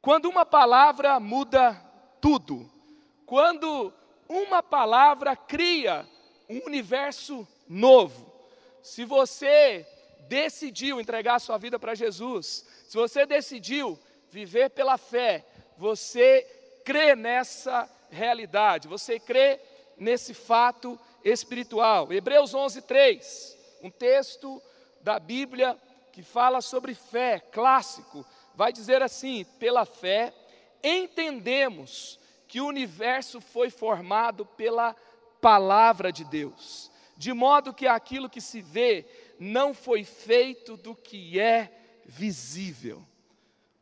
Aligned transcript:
Quando 0.00 0.28
uma 0.28 0.46
palavra 0.46 1.18
muda 1.18 1.74
tudo, 2.20 2.70
quando 3.26 3.92
uma 4.28 4.62
palavra 4.62 5.34
cria 5.34 6.06
um 6.48 6.64
universo 6.66 7.46
novo. 7.68 8.32
Se 8.82 9.04
você 9.04 9.86
decidiu 10.28 11.00
entregar 11.00 11.38
sua 11.40 11.58
vida 11.58 11.78
para 11.78 11.94
Jesus, 11.94 12.64
se 12.86 12.96
você 12.96 13.26
decidiu 13.26 13.98
viver 14.30 14.70
pela 14.70 14.96
fé, 14.96 15.44
você 15.76 16.42
crê 16.84 17.14
nessa 17.14 17.88
realidade, 18.10 18.88
você 18.88 19.18
crê 19.18 19.60
nesse 19.96 20.32
fato 20.32 20.98
espiritual. 21.24 22.12
Hebreus 22.12 22.54
11:3, 22.54 23.56
um 23.82 23.90
texto 23.90 24.62
da 25.00 25.18
Bíblia 25.18 25.76
que 26.12 26.22
fala 26.22 26.60
sobre 26.60 26.94
fé, 26.94 27.40
clássico, 27.40 28.24
vai 28.58 28.72
dizer 28.72 29.04
assim: 29.04 29.44
pela 29.60 29.86
fé, 29.86 30.34
entendemos 30.82 32.18
que 32.48 32.60
o 32.60 32.66
universo 32.66 33.40
foi 33.40 33.70
formado 33.70 34.44
pela 34.44 34.96
palavra 35.40 36.10
de 36.10 36.24
Deus, 36.24 36.90
de 37.16 37.32
modo 37.32 37.72
que 37.72 37.86
aquilo 37.86 38.28
que 38.28 38.40
se 38.40 38.60
vê 38.60 39.06
não 39.38 39.72
foi 39.72 40.02
feito 40.02 40.76
do 40.76 40.92
que 40.92 41.38
é 41.38 41.70
visível. 42.04 43.00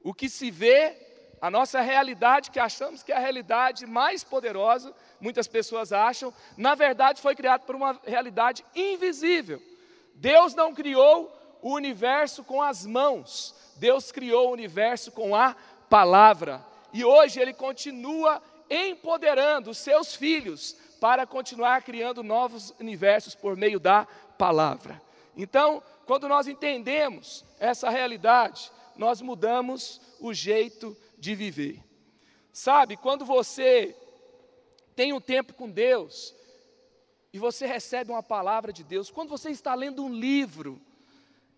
O 0.02 0.12
que 0.12 0.28
se 0.28 0.50
vê, 0.50 0.94
a 1.40 1.50
nossa 1.50 1.80
realidade, 1.80 2.50
que 2.50 2.60
achamos 2.60 3.02
que 3.02 3.12
é 3.12 3.16
a 3.16 3.20
realidade 3.20 3.86
mais 3.86 4.22
poderosa, 4.22 4.94
muitas 5.18 5.48
pessoas 5.48 5.90
acham, 5.90 6.34
na 6.54 6.74
verdade 6.74 7.22
foi 7.22 7.34
criado 7.34 7.62
por 7.62 7.74
uma 7.74 7.98
realidade 8.04 8.62
invisível. 8.74 9.62
Deus 10.14 10.54
não 10.54 10.74
criou 10.74 11.32
o 11.62 11.72
universo 11.72 12.44
com 12.44 12.60
as 12.60 12.84
mãos, 12.84 13.54
Deus 13.76 14.10
criou 14.10 14.48
o 14.48 14.52
universo 14.52 15.12
com 15.12 15.34
a 15.34 15.54
palavra. 15.88 16.64
E 16.92 17.04
hoje 17.04 17.40
Ele 17.40 17.52
continua 17.52 18.42
empoderando 18.68 19.70
os 19.70 19.78
seus 19.78 20.14
filhos 20.14 20.76
para 21.00 21.26
continuar 21.26 21.82
criando 21.82 22.22
novos 22.22 22.74
universos 22.80 23.34
por 23.34 23.56
meio 23.56 23.78
da 23.78 24.06
palavra. 24.38 25.00
Então, 25.36 25.82
quando 26.06 26.28
nós 26.28 26.46
entendemos 26.46 27.44
essa 27.58 27.90
realidade, 27.90 28.70
nós 28.96 29.20
mudamos 29.20 30.00
o 30.20 30.32
jeito 30.32 30.96
de 31.18 31.34
viver. 31.34 31.82
Sabe, 32.52 32.96
quando 32.96 33.24
você 33.24 33.94
tem 34.94 35.12
um 35.12 35.20
tempo 35.20 35.52
com 35.52 35.70
Deus 35.70 36.34
e 37.32 37.38
você 37.38 37.66
recebe 37.66 38.10
uma 38.10 38.22
palavra 38.22 38.72
de 38.72 38.82
Deus, 38.82 39.10
quando 39.10 39.28
você 39.28 39.50
está 39.50 39.74
lendo 39.74 40.02
um 40.02 40.12
livro 40.12 40.80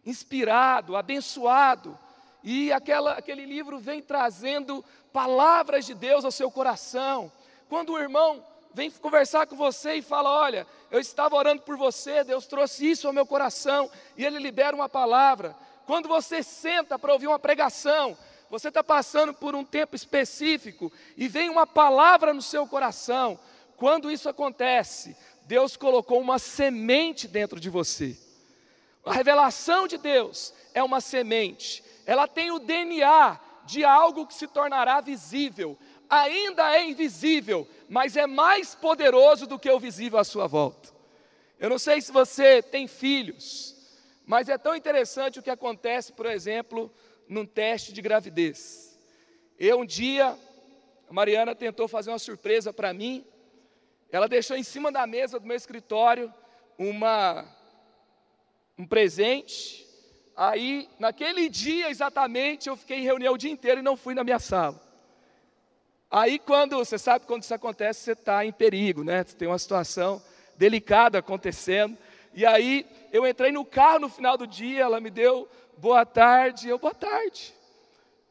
inspirado, 0.05 0.97
abençoado, 0.97 1.97
e 2.43 2.73
aquela, 2.73 3.13
aquele 3.13 3.45
livro 3.45 3.79
vem 3.79 4.03
trazendo 4.03 4.85
palavras 5.13 5.85
de 5.85 5.95
Deus 5.95 6.25
ao 6.25 6.31
seu 6.31 6.51
coração. 6.51 7.31
Quando 7.69 7.93
o 7.93 7.99
irmão 7.99 8.45
vem 8.73 8.91
conversar 8.91 9.47
com 9.47 9.57
você 9.57 9.95
e 9.95 10.03
fala: 10.03 10.31
Olha, 10.31 10.67
eu 10.91 11.01
estava 11.01 11.37
orando 11.37 11.63
por 11.63 11.77
você, 11.77 12.23
Deus 12.23 12.47
trouxe 12.47 12.91
isso 12.91 13.07
ao 13.07 13.13
meu 13.13 13.27
coração, 13.27 13.91
e 14.17 14.25
ele 14.25 14.39
libera 14.39 14.75
uma 14.75 14.89
palavra. 14.89 15.55
Quando 15.87 16.09
você 16.09 16.43
senta 16.43 16.99
para 16.99 17.13
ouvir 17.13 17.27
uma 17.27 17.39
pregação, 17.39 18.17
você 18.51 18.69
está 18.69 18.85
passando 18.85 19.35
por 19.35 19.55
um 19.55 19.65
tempo 19.65 19.97
específico 19.97 20.93
e 21.17 21.29
vem 21.29 21.51
uma 21.51 21.67
palavra 21.67 22.33
no 22.33 22.43
seu 22.43 22.67
coração. 22.67 23.39
Quando 23.77 24.11
isso 24.11 24.29
acontece, 24.29 25.17
Deus 25.45 25.77
colocou 25.77 26.21
uma 26.21 26.39
semente 26.39 27.27
dentro 27.27 27.59
de 27.59 27.71
você. 27.71 28.17
A 29.05 29.13
revelação 29.13 29.87
de 29.87 29.97
Deus 29.97 30.53
é 30.75 30.83
uma 30.83 31.01
semente 31.01 31.83
ela 32.09 32.27
tem 32.27 32.51
o 32.51 32.59
DNA 32.59 33.39
de 33.67 33.85
algo 33.85 34.27
que 34.27 34.33
se 34.33 34.47
tornará 34.47 34.99
visível. 34.99 35.79
Ainda 36.09 36.75
é 36.75 36.89
invisível, 36.89 37.69
mas 37.87 38.17
é 38.17 38.27
mais 38.27 38.75
poderoso 38.75 39.47
do 39.47 39.59
que 39.59 39.71
o 39.71 39.79
visível 39.79 40.19
à 40.19 40.25
sua 40.25 40.47
volta. 40.47 40.89
Eu 41.59 41.69
não 41.69 41.79
sei 41.79 42.01
se 42.01 42.11
você 42.11 42.63
tem 42.63 42.89
filhos, 42.89 43.77
mas 44.25 44.49
é 44.49 44.57
tão 44.57 44.75
interessante 44.75 45.39
o 45.39 45.43
que 45.43 45.51
acontece, 45.51 46.15
por 46.15 46.25
exemplo, 46.25 46.91
num 47.29 47.45
teste 47.45 47.93
de 47.93 48.01
gravidez. 48.01 48.99
Eu 49.59 49.81
um 49.81 49.85
dia, 49.85 50.35
a 51.11 51.13
Mariana 51.13 51.55
tentou 51.55 51.87
fazer 51.87 52.11
uma 52.11 52.19
surpresa 52.19 52.73
para 52.73 52.95
mim. 52.95 53.23
Ela 54.11 54.29
deixou 54.29 54.57
em 54.57 54.63
cima 54.63 54.91
da 54.91 55.07
mesa 55.07 55.39
do 55.39 55.47
meu 55.47 55.59
escritório 55.59 56.33
uma 56.79 57.55
um 58.79 58.87
presente 58.87 59.88
Aí, 60.41 60.89
naquele 61.01 61.49
dia 61.49 61.91
exatamente, 61.91 62.69
eu 62.69 62.77
fiquei 62.77 62.99
em 62.99 63.03
reunião 63.03 63.35
o 63.35 63.37
dia 63.37 63.51
inteiro 63.51 63.81
e 63.81 63.83
não 63.83 63.97
fui 63.97 64.15
na 64.15 64.23
minha 64.23 64.39
sala. 64.39 64.81
Aí, 66.09 66.39
quando 66.39 66.77
você 66.77 66.97
sabe 66.97 67.27
quando 67.27 67.43
isso 67.43 67.53
acontece, 67.53 68.05
você 68.05 68.13
está 68.13 68.45
em 68.45 68.53
perigo, 68.53 69.03
né? 69.03 69.25
Você 69.25 69.35
tem 69.35 69.49
uma 69.49 69.59
situação 69.59 70.23
delicada 70.57 71.19
acontecendo. 71.19 71.99
E 72.33 72.47
aí, 72.47 72.87
eu 73.13 73.27
entrei 73.27 73.51
no 73.51 73.65
carro 73.65 73.99
no 73.99 74.09
final 74.09 74.39
do 74.39 74.47
dia, 74.47 74.83
ela 74.83 75.01
me 75.01 75.11
deu 75.11 75.49
boa 75.77 76.07
tarde, 76.07 76.69
eu 76.69 76.79
boa 76.79 76.95
tarde. 76.95 77.53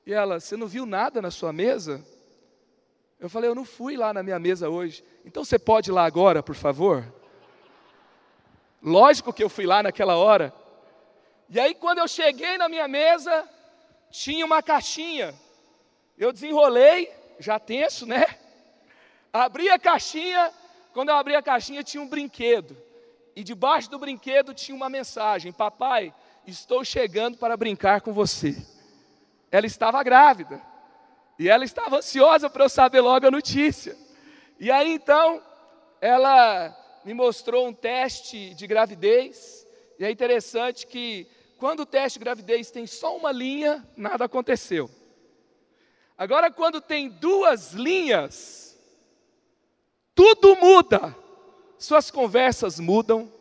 E 0.05 0.13
ela, 0.13 0.39
você 0.39 0.55
não 0.55 0.65
viu 0.65 0.85
nada 0.85 1.21
na 1.21 1.29
sua 1.29 1.51
mesa? 1.51 2.01
Eu 3.19 3.29
falei, 3.29 3.49
eu 3.49 3.55
não 3.55 3.65
fui 3.65 3.97
lá 3.97 4.13
na 4.13 4.23
minha 4.23 4.39
mesa 4.39 4.69
hoje. 4.69 5.03
Então 5.25 5.43
você 5.43 5.59
pode 5.59 5.89
ir 5.89 5.93
lá 5.93 6.05
agora, 6.05 6.41
por 6.41 6.55
favor? 6.55 7.03
Lógico 8.81 9.33
que 9.33 9.43
eu 9.43 9.49
fui 9.49 9.65
lá 9.65 9.83
naquela 9.83 10.15
hora. 10.15 10.53
E 11.49 11.59
aí, 11.59 11.73
quando 11.73 11.99
eu 11.99 12.07
cheguei 12.07 12.57
na 12.57 12.67
minha 12.67 12.87
mesa, 12.87 13.47
tinha 14.11 14.45
uma 14.45 14.61
caixinha. 14.61 15.33
Eu 16.17 16.33
desenrolei, 16.33 17.09
já 17.39 17.57
tenso, 17.57 18.05
né? 18.05 18.25
Abri 19.31 19.69
a 19.69 19.79
caixinha. 19.79 20.51
Quando 20.93 21.09
eu 21.09 21.15
abri 21.15 21.35
a 21.35 21.41
caixinha, 21.41 21.83
tinha 21.83 22.01
um 22.01 22.07
brinquedo. 22.07 22.75
E 23.35 23.43
debaixo 23.43 23.89
do 23.89 23.99
brinquedo 23.99 24.53
tinha 24.53 24.75
uma 24.75 24.89
mensagem: 24.89 25.53
Papai, 25.53 26.13
estou 26.45 26.83
chegando 26.83 27.37
para 27.37 27.55
brincar 27.55 28.01
com 28.01 28.11
você. 28.11 28.57
Ela 29.51 29.67
estava 29.67 30.03
grávida. 30.03 30.61
E 31.39 31.47
ela 31.47 31.63
estava 31.63 31.97
ansiosa 31.97 32.49
para 32.49 32.65
eu 32.65 32.69
saber 32.69 32.99
logo 32.99 33.27
a 33.27 33.31
notícia. 33.31 33.95
E 34.59 34.71
aí 34.71 34.91
então, 34.91 35.41
ela 36.01 36.75
me 37.05 37.13
mostrou 37.13 37.67
um 37.67 37.73
teste 37.73 38.53
de 38.55 38.65
gravidez. 38.65 39.65
E 39.99 40.03
é 40.03 40.11
interessante 40.11 40.87
que 40.87 41.27
quando 41.57 41.81
o 41.81 41.85
teste 41.85 42.19
de 42.19 42.25
gravidez 42.25 42.69
tem 42.69 42.85
só 42.85 43.15
uma 43.17 43.31
linha, 43.31 43.85
nada 43.95 44.25
aconteceu. 44.25 44.89
Agora, 46.17 46.51
quando 46.51 46.79
tem 46.79 47.09
duas 47.09 47.73
linhas, 47.73 48.77
tudo 50.13 50.55
muda. 50.55 51.15
Suas 51.77 52.09
conversas 52.09 52.79
mudam, 52.79 53.31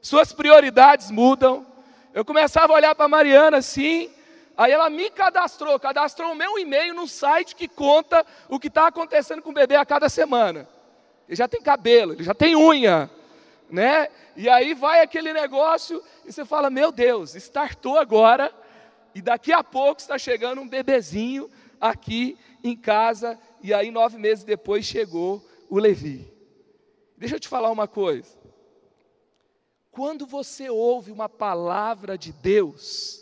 suas 0.00 0.32
prioridades 0.32 1.10
mudam. 1.10 1.66
Eu 2.14 2.24
começava 2.24 2.72
a 2.72 2.76
olhar 2.76 2.94
para 2.94 3.06
a 3.06 3.08
Mariana 3.08 3.56
assim, 3.56 4.10
aí 4.56 4.70
ela 4.70 4.88
me 4.88 5.10
cadastrou, 5.10 5.78
cadastrou 5.78 6.32
o 6.32 6.36
meu 6.36 6.58
e-mail 6.58 6.94
num 6.94 7.06
site 7.06 7.56
que 7.56 7.66
conta 7.66 8.24
o 8.48 8.60
que 8.60 8.68
está 8.68 8.86
acontecendo 8.86 9.42
com 9.42 9.50
o 9.50 9.54
bebê 9.54 9.74
a 9.74 9.84
cada 9.84 10.08
semana. 10.08 10.68
Ele 11.28 11.36
já 11.36 11.48
tem 11.48 11.60
cabelo, 11.60 12.12
ele 12.12 12.24
já 12.24 12.34
tem 12.34 12.56
unha, 12.56 13.10
né? 13.70 14.08
E 14.36 14.48
aí 14.48 14.74
vai 14.74 15.00
aquele 15.00 15.32
negócio 15.32 16.02
e 16.24 16.32
você 16.32 16.44
fala: 16.44 16.70
Meu 16.70 16.90
Deus, 16.90 17.34
startou 17.34 17.98
agora, 17.98 18.52
e 19.14 19.22
daqui 19.22 19.52
a 19.52 19.62
pouco 19.62 20.00
está 20.00 20.18
chegando 20.18 20.60
um 20.60 20.68
bebezinho 20.68 21.50
aqui 21.80 22.36
em 22.62 22.76
casa, 22.76 23.38
e 23.62 23.72
aí 23.72 23.90
nove 23.90 24.18
meses 24.18 24.44
depois 24.44 24.84
chegou 24.84 25.44
o 25.68 25.78
Levi. 25.78 26.30
Deixa 27.16 27.36
eu 27.36 27.40
te 27.40 27.48
falar 27.48 27.70
uma 27.70 27.88
coisa. 27.88 28.38
Quando 29.90 30.26
você 30.26 30.70
ouve 30.70 31.10
uma 31.10 31.28
palavra 31.28 32.16
de 32.16 32.32
Deus, 32.32 33.20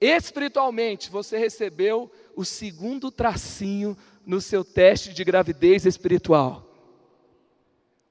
espiritualmente 0.00 1.10
você 1.10 1.38
recebeu 1.38 2.10
o 2.36 2.44
segundo 2.44 3.10
tracinho 3.10 3.96
no 4.26 4.40
seu 4.40 4.64
teste 4.64 5.12
de 5.12 5.24
gravidez 5.24 5.86
espiritual. 5.86 6.64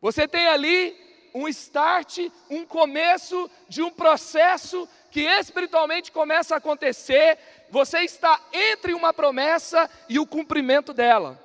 Você 0.01 0.27
tem 0.27 0.47
ali 0.47 0.95
um 1.33 1.47
start, 1.47 2.19
um 2.49 2.65
começo 2.65 3.49
de 3.67 3.81
um 3.81 3.89
processo 3.89 4.87
que 5.09 5.21
espiritualmente 5.21 6.11
começa 6.11 6.55
a 6.55 6.57
acontecer. 6.57 7.37
Você 7.69 7.99
está 7.99 8.39
entre 8.51 8.93
uma 8.93 9.13
promessa 9.13 9.89
e 10.07 10.19
o 10.19 10.27
cumprimento 10.27 10.93
dela. 10.93 11.41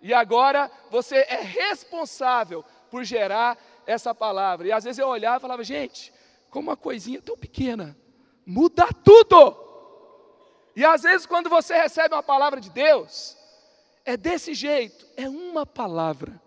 E 0.00 0.14
agora 0.14 0.70
você 0.90 1.16
é 1.16 1.40
responsável 1.40 2.64
por 2.90 3.04
gerar 3.04 3.58
essa 3.86 4.14
palavra. 4.14 4.68
E 4.68 4.72
às 4.72 4.84
vezes 4.84 4.98
eu 4.98 5.08
olhava 5.08 5.38
e 5.38 5.40
falava, 5.40 5.64
gente, 5.64 6.12
como 6.50 6.70
uma 6.70 6.76
coisinha 6.76 7.20
tão 7.20 7.36
pequena, 7.36 7.96
muda 8.46 8.86
tudo. 9.04 9.66
E 10.76 10.84
às 10.84 11.02
vezes 11.02 11.26
quando 11.26 11.50
você 11.50 11.74
recebe 11.74 12.14
uma 12.14 12.22
palavra 12.22 12.60
de 12.60 12.70
Deus, 12.70 13.36
é 14.04 14.16
desse 14.16 14.54
jeito, 14.54 15.06
é 15.16 15.28
uma 15.28 15.66
palavra, 15.66 16.40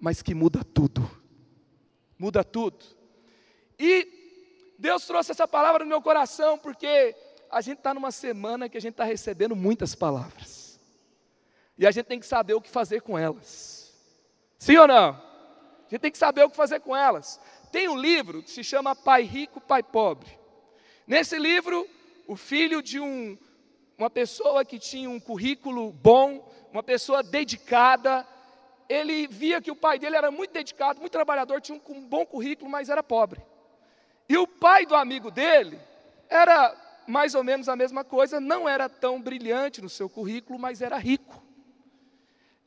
mas 0.00 0.22
que 0.22 0.34
muda 0.34 0.64
tudo. 0.64 1.23
Muda 2.18 2.44
tudo. 2.44 2.84
E 3.78 4.74
Deus 4.78 5.06
trouxe 5.06 5.32
essa 5.32 5.46
palavra 5.46 5.84
no 5.84 5.88
meu 5.88 6.02
coração, 6.02 6.58
porque 6.58 7.14
a 7.50 7.60
gente 7.60 7.78
está 7.78 7.94
numa 7.94 8.10
semana 8.10 8.68
que 8.68 8.76
a 8.76 8.80
gente 8.80 8.92
está 8.92 9.04
recebendo 9.04 9.54
muitas 9.54 9.94
palavras. 9.94 10.80
E 11.76 11.86
a 11.86 11.90
gente 11.90 12.06
tem 12.06 12.20
que 12.20 12.26
saber 12.26 12.54
o 12.54 12.60
que 12.60 12.70
fazer 12.70 13.00
com 13.02 13.18
elas. 13.18 13.92
Sim 14.58 14.76
ou 14.76 14.86
não? 14.86 15.10
A 15.10 15.88
gente 15.90 16.00
tem 16.00 16.10
que 16.10 16.18
saber 16.18 16.44
o 16.44 16.50
que 16.50 16.56
fazer 16.56 16.80
com 16.80 16.96
elas. 16.96 17.40
Tem 17.70 17.88
um 17.88 17.96
livro 17.96 18.42
que 18.42 18.50
se 18.50 18.62
chama 18.62 18.94
Pai 18.94 19.22
Rico, 19.22 19.60
Pai 19.60 19.82
Pobre. 19.82 20.30
Nesse 21.06 21.38
livro, 21.38 21.86
o 22.26 22.36
filho 22.36 22.82
de 22.82 22.98
um, 22.98 23.36
uma 23.98 24.08
pessoa 24.08 24.64
que 24.64 24.78
tinha 24.78 25.10
um 25.10 25.20
currículo 25.20 25.92
bom, 25.92 26.50
uma 26.72 26.82
pessoa 26.82 27.22
dedicada, 27.22 28.26
ele 28.88 29.26
via 29.26 29.60
que 29.60 29.70
o 29.70 29.76
pai 29.76 29.98
dele 29.98 30.16
era 30.16 30.30
muito 30.30 30.52
dedicado, 30.52 31.00
muito 31.00 31.12
trabalhador, 31.12 31.60
tinha 31.60 31.80
um 31.88 32.00
bom 32.00 32.24
currículo, 32.26 32.70
mas 32.70 32.88
era 32.88 33.02
pobre. 33.02 33.40
E 34.28 34.36
o 34.36 34.46
pai 34.46 34.86
do 34.86 34.94
amigo 34.94 35.30
dele 35.30 35.78
era 36.28 36.74
mais 37.06 37.34
ou 37.34 37.44
menos 37.44 37.68
a 37.68 37.76
mesma 37.76 38.02
coisa, 38.04 38.40
não 38.40 38.68
era 38.68 38.88
tão 38.88 39.20
brilhante 39.20 39.82
no 39.82 39.88
seu 39.88 40.08
currículo, 40.08 40.58
mas 40.58 40.80
era 40.80 40.96
rico. 40.96 41.42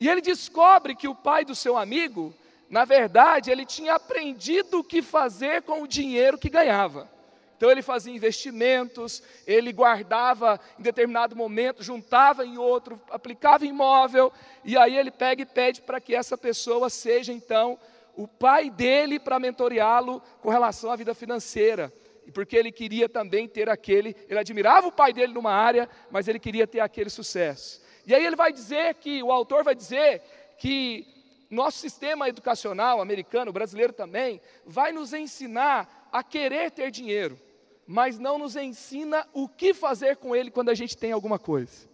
E 0.00 0.08
ele 0.08 0.20
descobre 0.20 0.94
que 0.94 1.08
o 1.08 1.14
pai 1.14 1.44
do 1.44 1.54
seu 1.54 1.76
amigo, 1.76 2.32
na 2.70 2.84
verdade, 2.84 3.50
ele 3.50 3.66
tinha 3.66 3.94
aprendido 3.94 4.78
o 4.78 4.84
que 4.84 5.02
fazer 5.02 5.62
com 5.62 5.82
o 5.82 5.88
dinheiro 5.88 6.38
que 6.38 6.48
ganhava. 6.48 7.10
Então 7.58 7.72
ele 7.72 7.82
fazia 7.82 8.14
investimentos, 8.14 9.20
ele 9.44 9.72
guardava 9.72 10.60
em 10.78 10.82
determinado 10.82 11.34
momento, 11.34 11.82
juntava 11.82 12.46
em 12.46 12.56
outro, 12.56 13.02
aplicava 13.10 13.66
imóvel, 13.66 14.32
e 14.64 14.76
aí 14.76 14.96
ele 14.96 15.10
pega 15.10 15.42
e 15.42 15.46
pede 15.46 15.82
para 15.82 16.00
que 16.00 16.14
essa 16.14 16.38
pessoa 16.38 16.88
seja 16.88 17.32
então 17.32 17.76
o 18.14 18.28
pai 18.28 18.70
dele 18.70 19.18
para 19.18 19.40
mentoreá-lo 19.40 20.22
com 20.40 20.50
relação 20.50 20.92
à 20.92 20.94
vida 20.94 21.12
financeira. 21.14 21.92
E 22.24 22.30
porque 22.30 22.56
ele 22.56 22.70
queria 22.70 23.08
também 23.08 23.48
ter 23.48 23.68
aquele, 23.68 24.14
ele 24.28 24.38
admirava 24.38 24.86
o 24.86 24.92
pai 24.92 25.12
dele 25.12 25.32
numa 25.32 25.52
área, 25.52 25.88
mas 26.12 26.28
ele 26.28 26.38
queria 26.38 26.66
ter 26.66 26.78
aquele 26.78 27.10
sucesso. 27.10 27.82
E 28.06 28.14
aí 28.14 28.24
ele 28.24 28.36
vai 28.36 28.52
dizer 28.52 28.94
que, 28.94 29.20
o 29.20 29.32
autor 29.32 29.64
vai 29.64 29.74
dizer 29.74 30.22
que 30.58 31.08
nosso 31.50 31.78
sistema 31.78 32.28
educacional 32.28 33.00
americano, 33.00 33.52
brasileiro 33.52 33.92
também, 33.92 34.40
vai 34.64 34.92
nos 34.92 35.12
ensinar 35.12 36.08
a 36.12 36.22
querer 36.22 36.70
ter 36.70 36.92
dinheiro 36.92 37.47
mas 37.90 38.18
não 38.18 38.38
nos 38.38 38.54
ensina 38.54 39.26
o 39.32 39.48
que 39.48 39.72
fazer 39.72 40.18
com 40.18 40.36
ele 40.36 40.50
quando 40.50 40.68
a 40.68 40.74
gente 40.74 40.94
tem 40.94 41.10
alguma 41.10 41.38
coisa. 41.38 41.88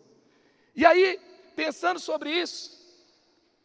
E 0.75 0.85
aí, 0.85 1.21
pensando 1.55 2.01
sobre 2.01 2.33
isso, 2.33 2.77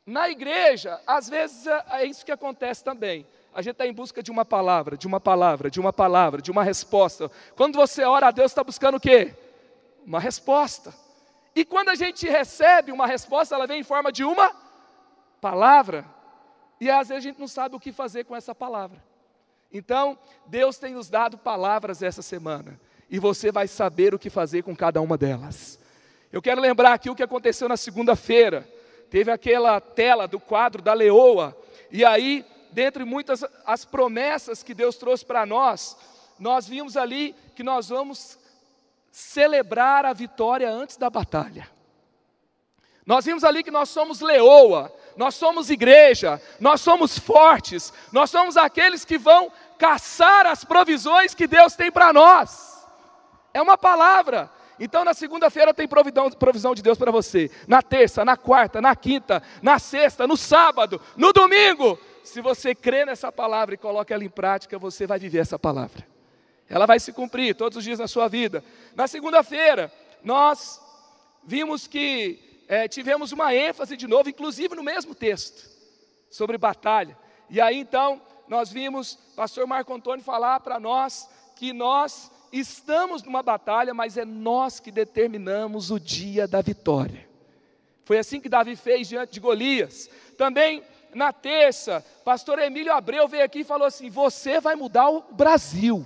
na 0.05 0.29
igreja, 0.29 1.01
às 1.07 1.27
vezes 1.27 1.65
é, 1.65 1.85
é 1.89 2.05
isso 2.05 2.23
que 2.23 2.31
acontece 2.31 2.83
também. 2.83 3.25
A 3.51 3.63
gente 3.63 3.71
está 3.71 3.87
em 3.87 3.91
busca 3.91 4.21
de 4.21 4.29
uma 4.29 4.45
palavra, 4.45 4.95
de 4.95 5.07
uma 5.07 5.19
palavra, 5.19 5.71
de 5.71 5.79
uma 5.79 5.91
palavra, 5.91 6.39
de 6.39 6.51
uma 6.51 6.63
resposta. 6.63 7.31
Quando 7.55 7.75
você 7.75 8.03
ora 8.03 8.27
a 8.27 8.31
Deus, 8.31 8.51
está 8.51 8.63
buscando 8.63 8.97
o 8.97 9.01
quê? 9.01 9.33
Uma 10.05 10.19
resposta. 10.19 10.93
E 11.55 11.65
quando 11.65 11.89
a 11.89 11.95
gente 11.95 12.29
recebe 12.29 12.91
uma 12.91 13.07
resposta, 13.07 13.55
ela 13.55 13.65
vem 13.65 13.79
em 13.79 13.83
forma 13.83 14.11
de 14.11 14.23
uma 14.23 14.55
palavra. 15.41 16.05
E 16.79 16.91
às 16.91 17.07
vezes 17.09 17.25
a 17.25 17.27
gente 17.27 17.39
não 17.39 17.47
sabe 17.47 17.75
o 17.75 17.79
que 17.79 17.91
fazer 17.91 18.23
com 18.23 18.35
essa 18.35 18.53
palavra. 18.53 19.08
Então, 19.71 20.17
Deus 20.47 20.77
tem 20.77 20.93
nos 20.93 21.09
dado 21.09 21.37
palavras 21.37 22.01
essa 22.01 22.21
semana, 22.21 22.79
e 23.09 23.19
você 23.19 23.51
vai 23.51 23.67
saber 23.67 24.13
o 24.13 24.19
que 24.19 24.29
fazer 24.29 24.63
com 24.63 24.75
cada 24.75 25.01
uma 25.01 25.17
delas. 25.17 25.79
Eu 26.31 26.41
quero 26.41 26.61
lembrar 26.61 26.93
aqui 26.93 27.09
o 27.09 27.15
que 27.15 27.23
aconteceu 27.23 27.67
na 27.67 27.77
segunda-feira. 27.77 28.67
Teve 29.09 29.31
aquela 29.31 29.79
tela 29.79 30.27
do 30.27 30.39
quadro 30.39 30.81
da 30.81 30.93
leoa, 30.93 31.55
e 31.91 32.05
aí, 32.05 32.45
dentre 32.71 33.03
muitas 33.03 33.43
as 33.65 33.85
promessas 33.85 34.61
que 34.61 34.73
Deus 34.73 34.95
trouxe 34.95 35.25
para 35.25 35.45
nós, 35.45 35.97
nós 36.39 36.67
vimos 36.67 36.95
ali 36.95 37.35
que 37.55 37.63
nós 37.63 37.89
vamos 37.89 38.37
celebrar 39.11 40.05
a 40.05 40.13
vitória 40.13 40.69
antes 40.69 40.95
da 40.97 41.09
batalha. 41.09 41.67
Nós 43.05 43.25
vimos 43.25 43.43
ali 43.43 43.63
que 43.63 43.71
nós 43.71 43.89
somos 43.89 44.21
leoa, 44.21 44.93
nós 45.15 45.35
somos 45.35 45.69
igreja, 45.69 46.41
nós 46.59 46.81
somos 46.81 47.17
fortes, 47.17 47.93
nós 48.11 48.29
somos 48.29 48.57
aqueles 48.57 49.03
que 49.03 49.17
vão 49.17 49.51
caçar 49.77 50.45
as 50.45 50.63
provisões 50.63 51.33
que 51.33 51.47
Deus 51.47 51.75
tem 51.75 51.91
para 51.91 52.11
nós. 52.13 52.85
É 53.53 53.61
uma 53.61 53.77
palavra. 53.77 54.49
Então, 54.79 55.03
na 55.03 55.13
segunda-feira 55.13 55.73
tem 55.73 55.87
provisão, 55.87 56.29
provisão 56.31 56.73
de 56.73 56.81
Deus 56.81 56.97
para 56.97 57.11
você. 57.11 57.51
Na 57.67 57.81
terça, 57.81 58.23
na 58.23 58.37
quarta, 58.37 58.79
na 58.79 58.95
quinta, 58.95 59.43
na 59.61 59.77
sexta, 59.77 60.25
no 60.25 60.37
sábado, 60.37 61.01
no 61.17 61.33
domingo. 61.33 61.99
Se 62.23 62.41
você 62.41 62.73
crê 62.73 63.05
nessa 63.05 63.31
palavra 63.31 63.75
e 63.75 63.77
coloca 63.77 64.13
ela 64.13 64.23
em 64.23 64.29
prática, 64.29 64.79
você 64.79 65.05
vai 65.05 65.19
viver 65.19 65.39
essa 65.39 65.59
palavra. 65.59 66.07
Ela 66.69 66.85
vai 66.85 66.99
se 66.99 67.11
cumprir 67.11 67.55
todos 67.55 67.77
os 67.77 67.83
dias 67.83 67.99
na 67.99 68.07
sua 68.07 68.27
vida. 68.27 68.63
Na 68.95 69.07
segunda-feira, 69.07 69.91
nós 70.23 70.79
vimos 71.43 71.87
que 71.87 72.48
é, 72.69 72.87
tivemos 72.87 73.31
uma 73.31 73.51
ênfase 73.51 73.97
de 73.97 74.07
novo, 74.07 74.29
inclusive 74.29 74.75
no 74.75 74.83
mesmo 74.83 75.15
texto, 75.15 75.67
sobre 76.29 76.55
batalha. 76.55 77.17
E 77.49 77.59
aí 77.59 77.75
então, 77.75 78.21
nós 78.47 78.69
vimos 78.69 79.15
pastor 79.35 79.65
Marco 79.65 79.91
Antônio 79.91 80.23
falar 80.23 80.59
para 80.59 80.79
nós 80.79 81.27
que 81.55 81.73
nós 81.73 82.31
estamos 82.53 83.23
numa 83.23 83.41
batalha, 83.41 83.91
mas 83.91 84.17
é 84.17 84.23
nós 84.23 84.79
que 84.79 84.91
determinamos 84.91 85.89
o 85.89 85.99
dia 85.99 86.47
da 86.47 86.61
vitória. 86.61 87.27
Foi 88.05 88.19
assim 88.19 88.39
que 88.39 88.47
Davi 88.47 88.75
fez 88.75 89.07
diante 89.07 89.33
de 89.33 89.39
Golias. 89.39 90.07
Também 90.37 90.83
na 91.11 91.33
terça, 91.33 92.05
pastor 92.23 92.59
Emílio 92.59 92.93
Abreu 92.93 93.27
veio 93.27 93.45
aqui 93.45 93.61
e 93.61 93.63
falou 93.63 93.87
assim: 93.87 94.11
Você 94.11 94.59
vai 94.59 94.75
mudar 94.75 95.09
o 95.09 95.21
Brasil. 95.21 96.05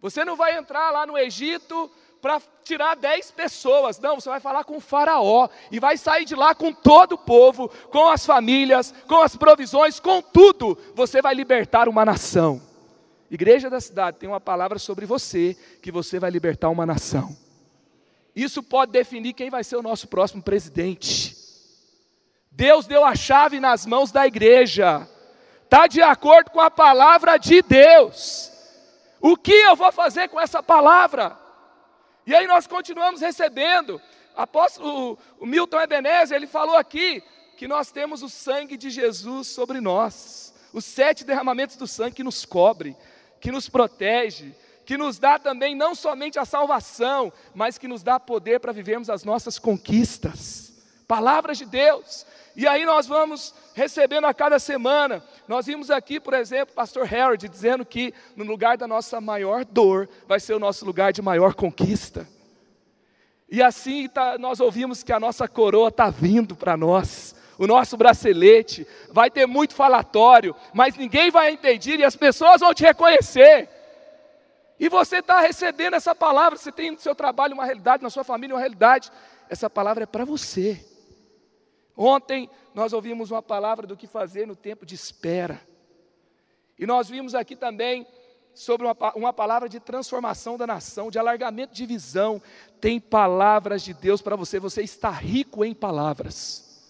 Você 0.00 0.24
não 0.24 0.36
vai 0.36 0.56
entrar 0.56 0.90
lá 0.90 1.04
no 1.04 1.18
Egito 1.18 1.90
para 2.20 2.40
tirar 2.64 2.94
dez 2.96 3.30
pessoas. 3.30 3.98
Não, 3.98 4.20
você 4.20 4.28
vai 4.28 4.40
falar 4.40 4.64
com 4.64 4.76
o 4.76 4.80
faraó 4.80 5.48
e 5.70 5.80
vai 5.80 5.96
sair 5.96 6.24
de 6.24 6.34
lá 6.34 6.54
com 6.54 6.72
todo 6.72 7.12
o 7.12 7.18
povo, 7.18 7.68
com 7.90 8.08
as 8.08 8.24
famílias, 8.24 8.94
com 9.06 9.20
as 9.20 9.36
provisões, 9.36 9.98
com 9.98 10.20
tudo. 10.20 10.76
Você 10.94 11.22
vai 11.22 11.34
libertar 11.34 11.88
uma 11.88 12.04
nação. 12.04 12.60
Igreja 13.30 13.70
da 13.70 13.80
cidade 13.80 14.18
tem 14.18 14.28
uma 14.28 14.40
palavra 14.40 14.78
sobre 14.78 15.06
você 15.06 15.56
que 15.80 15.92
você 15.92 16.18
vai 16.18 16.30
libertar 16.30 16.68
uma 16.68 16.84
nação. 16.84 17.36
Isso 18.34 18.62
pode 18.62 18.92
definir 18.92 19.32
quem 19.32 19.50
vai 19.50 19.64
ser 19.64 19.76
o 19.76 19.82
nosso 19.82 20.08
próximo 20.08 20.42
presidente. 20.42 21.36
Deus 22.50 22.86
deu 22.86 23.04
a 23.04 23.14
chave 23.14 23.60
nas 23.60 23.86
mãos 23.86 24.10
da 24.10 24.26
igreja. 24.26 25.08
Está 25.64 25.86
de 25.86 26.02
acordo 26.02 26.50
com 26.50 26.60
a 26.60 26.70
palavra 26.70 27.36
de 27.36 27.62
Deus. 27.62 28.50
O 29.20 29.36
que 29.36 29.52
eu 29.52 29.76
vou 29.76 29.92
fazer 29.92 30.28
com 30.28 30.40
essa 30.40 30.62
palavra? 30.62 31.38
E 32.26 32.34
aí 32.34 32.46
nós 32.46 32.66
continuamos 32.66 33.20
recebendo. 33.20 34.00
Apóstolo, 34.36 35.18
o, 35.38 35.44
o 35.44 35.46
Milton 35.46 35.80
Ebenezer, 35.80 36.36
ele 36.36 36.46
falou 36.46 36.76
aqui 36.76 37.22
que 37.56 37.68
nós 37.68 37.90
temos 37.90 38.22
o 38.22 38.28
sangue 38.28 38.76
de 38.76 38.90
Jesus 38.90 39.48
sobre 39.48 39.80
nós. 39.80 40.54
Os 40.72 40.84
sete 40.84 41.24
derramamentos 41.24 41.76
do 41.76 41.86
sangue 41.86 42.16
que 42.16 42.24
nos 42.24 42.44
cobre, 42.44 42.96
que 43.40 43.50
nos 43.50 43.68
protege, 43.68 44.54
que 44.84 44.96
nos 44.96 45.18
dá 45.18 45.38
também 45.38 45.74
não 45.74 45.94
somente 45.94 46.38
a 46.38 46.44
salvação, 46.44 47.32
mas 47.54 47.78
que 47.78 47.88
nos 47.88 48.02
dá 48.02 48.18
poder 48.18 48.60
para 48.60 48.72
vivermos 48.72 49.10
as 49.10 49.24
nossas 49.24 49.58
conquistas. 49.58 50.72
Palavras 51.06 51.58
de 51.58 51.64
Deus. 51.64 52.24
E 52.56 52.66
aí 52.66 52.84
nós 52.84 53.06
vamos 53.06 53.54
recebendo 53.74 54.26
a 54.26 54.34
cada 54.34 54.58
semana. 54.58 55.24
Nós 55.50 55.66
vimos 55.66 55.90
aqui, 55.90 56.20
por 56.20 56.32
exemplo, 56.32 56.76
pastor 56.76 57.12
Harold 57.12 57.48
dizendo 57.48 57.84
que 57.84 58.14
no 58.36 58.44
lugar 58.44 58.76
da 58.76 58.86
nossa 58.86 59.20
maior 59.20 59.64
dor 59.64 60.08
vai 60.24 60.38
ser 60.38 60.54
o 60.54 60.60
nosso 60.60 60.84
lugar 60.84 61.12
de 61.12 61.20
maior 61.20 61.54
conquista. 61.54 62.24
E 63.50 63.60
assim 63.60 64.08
tá, 64.08 64.38
nós 64.38 64.60
ouvimos 64.60 65.02
que 65.02 65.12
a 65.12 65.18
nossa 65.18 65.48
coroa 65.48 65.88
está 65.88 66.08
vindo 66.08 66.54
para 66.54 66.76
nós. 66.76 67.34
O 67.58 67.66
nosso 67.66 67.96
bracelete 67.96 68.86
vai 69.10 69.28
ter 69.28 69.44
muito 69.44 69.74
falatório, 69.74 70.54
mas 70.72 70.96
ninguém 70.96 71.32
vai 71.32 71.50
impedir 71.50 71.98
e 71.98 72.04
as 72.04 72.14
pessoas 72.14 72.60
vão 72.60 72.72
te 72.72 72.84
reconhecer. 72.84 73.68
E 74.78 74.88
você 74.88 75.16
está 75.16 75.40
recebendo 75.40 75.94
essa 75.94 76.14
palavra, 76.14 76.56
você 76.56 76.70
tem 76.70 76.92
no 76.92 77.00
seu 77.00 77.12
trabalho 77.12 77.54
uma 77.54 77.64
realidade, 77.64 78.04
na 78.04 78.08
sua 78.08 78.22
família 78.22 78.54
uma 78.54 78.60
realidade. 78.60 79.10
Essa 79.48 79.68
palavra 79.68 80.04
é 80.04 80.06
para 80.06 80.24
você. 80.24 80.89
Ontem 82.02 82.48
nós 82.74 82.94
ouvimos 82.94 83.30
uma 83.30 83.42
palavra 83.42 83.86
do 83.86 83.94
que 83.94 84.06
fazer 84.06 84.46
no 84.46 84.56
tempo 84.56 84.86
de 84.86 84.94
espera. 84.94 85.60
E 86.78 86.86
nós 86.86 87.10
vimos 87.10 87.34
aqui 87.34 87.54
também 87.54 88.06
sobre 88.54 88.86
uma, 88.86 88.96
uma 89.14 89.34
palavra 89.34 89.68
de 89.68 89.78
transformação 89.78 90.56
da 90.56 90.66
nação, 90.66 91.10
de 91.10 91.18
alargamento 91.18 91.74
de 91.74 91.84
visão. 91.84 92.40
Tem 92.80 92.98
palavras 92.98 93.82
de 93.82 93.92
Deus 93.92 94.22
para 94.22 94.34
você, 94.34 94.58
você 94.58 94.80
está 94.80 95.10
rico 95.10 95.62
em 95.62 95.74
palavras. 95.74 96.82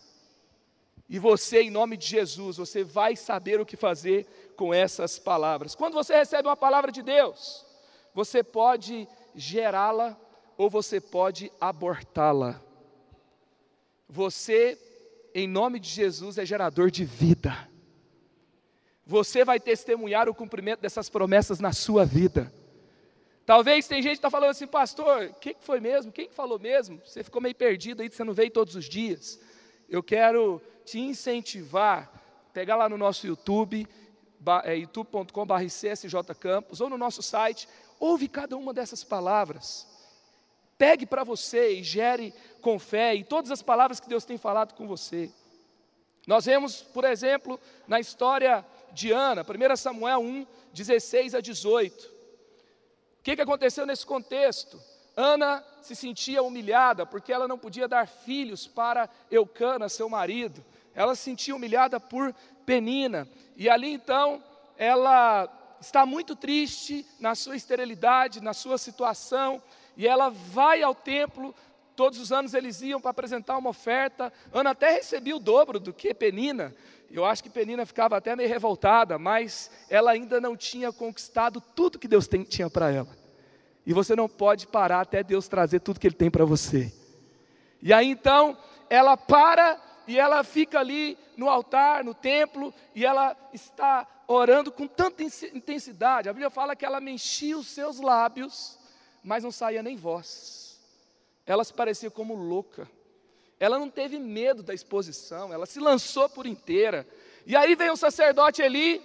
E 1.09 1.19
você, 1.19 1.62
em 1.62 1.71
nome 1.71 1.97
de 1.97 2.07
Jesus, 2.07 2.59
você 2.59 2.85
vai 2.85 3.17
saber 3.17 3.61
o 3.61 3.67
que 3.67 3.76
fazer 3.76 4.52
com 4.57 4.73
essas 4.73 5.19
palavras. 5.19 5.75
Quando 5.75 5.95
você 5.95 6.14
recebe 6.14 6.47
uma 6.47 6.57
palavra 6.57 6.93
de 6.93 7.02
Deus, 7.02 7.67
você 8.14 8.45
pode 8.45 9.09
gerá-la 9.35 10.17
ou 10.57 10.71
você 10.71 11.00
pode 11.00 11.50
abortá-la. 11.61 12.62
Você, 14.09 14.79
em 15.34 15.46
nome 15.46 15.78
de 15.78 15.88
Jesus, 15.88 16.38
é 16.38 16.44
gerador 16.44 16.90
de 16.90 17.04
vida. 17.04 17.68
Você 19.06 19.44
vai 19.44 19.58
testemunhar 19.58 20.28
o 20.28 20.34
cumprimento 20.34 20.80
dessas 20.80 21.08
promessas 21.08 21.58
na 21.58 21.72
sua 21.72 22.04
vida. 22.04 22.52
Talvez 23.44 23.88
tem 23.88 24.00
gente 24.00 24.12
que 24.12 24.18
está 24.18 24.30
falando 24.30 24.50
assim, 24.50 24.66
pastor, 24.66 25.25
o 25.25 25.34
que, 25.34 25.56
foi 25.58 25.80
mesmo? 25.80 26.12
Quem 26.12 26.28
falou 26.30 26.58
mesmo? 26.58 27.00
Você 27.04 27.25
ficou 27.25 27.42
meio 27.42 27.54
perdido 27.54 28.02
aí, 28.02 28.08
você 28.08 28.22
não 28.22 28.32
veio 28.32 28.50
todos 28.50 28.76
os 28.76 28.84
dias. 28.84 29.40
Eu 29.88 30.02
quero 30.02 30.62
te 30.84 31.00
incentivar, 31.00 32.12
pegar 32.52 32.76
lá 32.76 32.88
no 32.88 32.96
nosso 32.96 33.26
YouTube, 33.26 33.88
é, 34.64 34.76
youtube.com.br 34.76 35.54
ou 36.80 36.90
no 36.90 36.96
nosso 36.96 37.22
site, 37.22 37.68
ouve 37.99 38.28
cada 38.28 38.56
uma 38.56 38.72
dessas 38.72 39.02
palavras. 39.02 39.89
Pegue 40.80 41.04
para 41.04 41.25
você 41.25 41.75
e 41.75 41.82
gere 41.82 42.32
com 42.62 42.78
fé 42.78 43.14
em 43.14 43.22
todas 43.22 43.50
as 43.50 43.60
palavras 43.60 44.00
que 44.00 44.08
Deus 44.08 44.25
tem 44.25 44.38
falado 44.38 44.72
com 44.72 44.87
você. 44.87 45.30
Nós 46.26 46.46
vemos, 46.46 46.80
por 46.80 47.04
exemplo, 47.04 47.60
na 47.87 48.00
história 48.00 48.64
de 48.92 49.12
Ana, 49.12 49.42
1 49.42 49.76
Samuel 49.76 50.20
1, 50.20 50.46
16 50.72 51.34
a 51.34 51.40
18. 51.42 52.06
O 52.06 52.10
que, 53.22 53.37
que 53.37 53.42
aconteceu 53.42 53.84
nesse 53.84 54.06
contexto? 54.06 54.80
Ana 55.14 55.62
se 55.82 55.94
sentia 55.94 56.42
humilhada 56.42 57.04
porque 57.04 57.30
ela 57.30 57.46
não 57.46 57.58
podia 57.58 57.87
dar 57.87 58.08
filhos 58.08 58.66
para 58.66 59.10
Eucana, 59.30 59.87
seu 59.87 60.08
marido 60.08 60.64
ela 60.94 61.14
se 61.14 61.22
sentia 61.22 61.54
humilhada 61.54 62.00
por 62.00 62.34
Penina. 62.66 63.28
E 63.56 63.68
ali 63.68 63.92
então, 63.92 64.42
ela 64.76 65.49
está 65.80 66.04
muito 66.04 66.37
triste 66.37 67.06
na 67.18 67.34
sua 67.34 67.56
esterilidade, 67.56 68.40
na 68.40 68.52
sua 68.52 68.76
situação, 68.78 69.62
e 69.97 70.06
ela 70.06 70.28
vai 70.28 70.82
ao 70.82 70.94
templo. 70.94 71.54
Todos 71.97 72.18
os 72.18 72.32
anos 72.32 72.54
eles 72.54 72.80
iam 72.80 73.00
para 73.00 73.11
apresentar 73.11 73.59
uma 73.59 73.70
oferta. 73.70 74.32
Ana 74.52 74.70
até 74.70 74.90
recebia 74.90 75.37
o 75.37 75.40
dobro 75.40 75.78
do 75.78 75.92
que 75.92 76.14
Penina. 76.14 76.75
Eu 77.11 77.25
acho 77.25 77.42
que 77.42 77.50
Penina 77.50 77.85
ficava 77.85 78.16
até 78.16 78.37
meio 78.37 78.49
revoltada, 78.49 79.18
mas 79.18 79.70
ela 79.88 80.12
ainda 80.12 80.40
não 80.40 80.56
tinha 80.56 80.92
conquistado 80.92 81.61
tudo 81.61 81.99
que 81.99 82.06
Deus 82.06 82.28
tem, 82.28 82.44
tinha 82.44 82.70
para 82.70 82.90
ela. 82.90 83.09
E 83.85 83.92
você 83.92 84.14
não 84.14 84.28
pode 84.28 84.66
parar 84.66 85.00
até 85.00 85.23
Deus 85.23 85.49
trazer 85.49 85.80
tudo 85.80 85.99
que 85.99 86.06
Ele 86.06 86.14
tem 86.14 86.30
para 86.30 86.44
você. 86.44 86.92
E 87.82 87.92
aí 87.92 88.09
então, 88.09 88.56
ela 88.88 89.16
para 89.16 89.80
e 90.06 90.18
ela 90.18 90.42
fica 90.42 90.78
ali 90.80 91.16
no 91.37 91.49
altar, 91.49 92.04
no 92.04 92.14
templo, 92.14 92.75
e 92.94 93.06
ela 93.06 93.37
está 93.52 94.06
orando 94.26 94.70
com 94.70 94.87
tanta 94.87 95.23
intensidade. 95.23 96.28
A 96.28 96.32
Bíblia 96.32 96.50
fala 96.50 96.76
que 96.76 96.85
ela 96.85 97.00
mexia 97.00 97.56
os 97.56 97.68
seus 97.68 98.00
lábios, 98.00 98.78
mas 99.23 99.45
não 99.45 99.53
saía 99.53 99.83
nem 99.83 99.97
voz. 99.97 100.81
Ela 101.47 101.65
se 101.65 101.73
parecia 101.73 102.11
como 102.11 102.35
louca. 102.35 102.89
Ela 103.59 103.79
não 103.79 103.91
teve 103.91 104.19
medo 104.19 104.62
da 104.62 104.73
exposição, 104.73 105.53
ela 105.53 105.67
se 105.67 105.79
lançou 105.79 106.29
por 106.29 106.47
inteira. 106.47 107.07
E 107.45 107.55
aí 107.55 107.75
vem 107.75 107.91
o 107.91 107.97
sacerdote 107.97 108.62
Eli, 108.62 109.03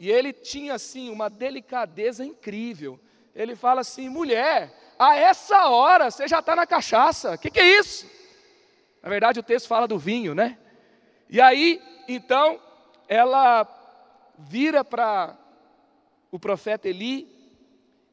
e 0.00 0.10
ele 0.10 0.32
tinha 0.32 0.74
assim 0.74 1.10
uma 1.10 1.30
delicadeza 1.30 2.24
incrível. 2.24 2.98
Ele 3.34 3.54
fala 3.54 3.82
assim: 3.82 4.08
mulher, 4.08 4.72
a 4.98 5.16
essa 5.16 5.68
hora 5.68 6.10
você 6.10 6.26
já 6.26 6.40
está 6.40 6.56
na 6.56 6.66
cachaça, 6.66 7.34
o 7.34 7.38
que, 7.38 7.50
que 7.50 7.60
é 7.60 7.78
isso? 7.78 8.10
Na 9.02 9.08
verdade, 9.08 9.40
o 9.40 9.42
texto 9.42 9.66
fala 9.66 9.86
do 9.86 9.98
vinho, 9.98 10.34
né? 10.34 10.58
E 11.28 11.40
aí, 11.40 11.80
então, 12.08 12.60
ela 13.08 13.66
vira 14.38 14.84
para 14.84 15.36
o 16.30 16.38
profeta 16.38 16.88
Eli 16.88 17.41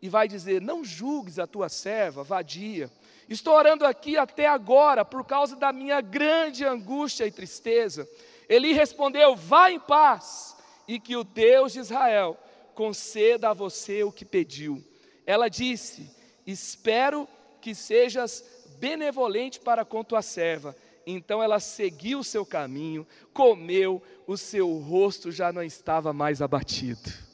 e 0.02 0.10
vai 0.10 0.28
dizer: 0.28 0.62
Não 0.62 0.84
julgues 0.84 1.40
a 1.40 1.48
tua 1.48 1.70
serva, 1.70 2.24
vadia. 2.24 2.90
Estou 3.28 3.54
orando 3.54 3.86
aqui 3.86 4.18
até 4.18 4.48
agora 4.48 5.06
por 5.06 5.24
causa 5.26 5.56
da 5.56 5.72
minha 5.72 6.02
grande 6.02 6.66
angústia 6.66 7.26
e 7.26 7.32
tristeza. 7.32 8.08
Eli 8.48 8.74
respondeu: 8.74 9.36
Vá 9.36 9.72
em 9.72 9.80
paz, 9.80 10.56
e 10.88 11.00
que 11.00 11.16
o 11.16 11.24
Deus 11.24 11.74
de 11.74 11.80
Israel 11.80 12.38
conceda 12.74 13.50
a 13.50 13.54
você 13.54 14.04
o 14.04 14.12
que 14.12 14.26
pediu. 14.26 14.84
Ela 15.26 15.50
disse: 15.50 16.10
Espero 16.46 17.28
que 17.62 17.76
sejas 17.76 18.44
benevolente 18.80 19.60
para 19.60 19.86
com 19.86 20.04
tua 20.04 20.22
serva. 20.22 20.76
Então 21.06 21.42
ela 21.42 21.60
seguiu 21.60 22.20
o 22.20 22.24
seu 22.24 22.46
caminho, 22.46 23.06
comeu, 23.34 24.02
o 24.28 24.38
seu 24.38 24.78
rosto 24.78 25.32
já 25.32 25.52
não 25.52 25.64
estava 25.64 26.14
mais 26.14 26.42
abatido. 26.42 27.29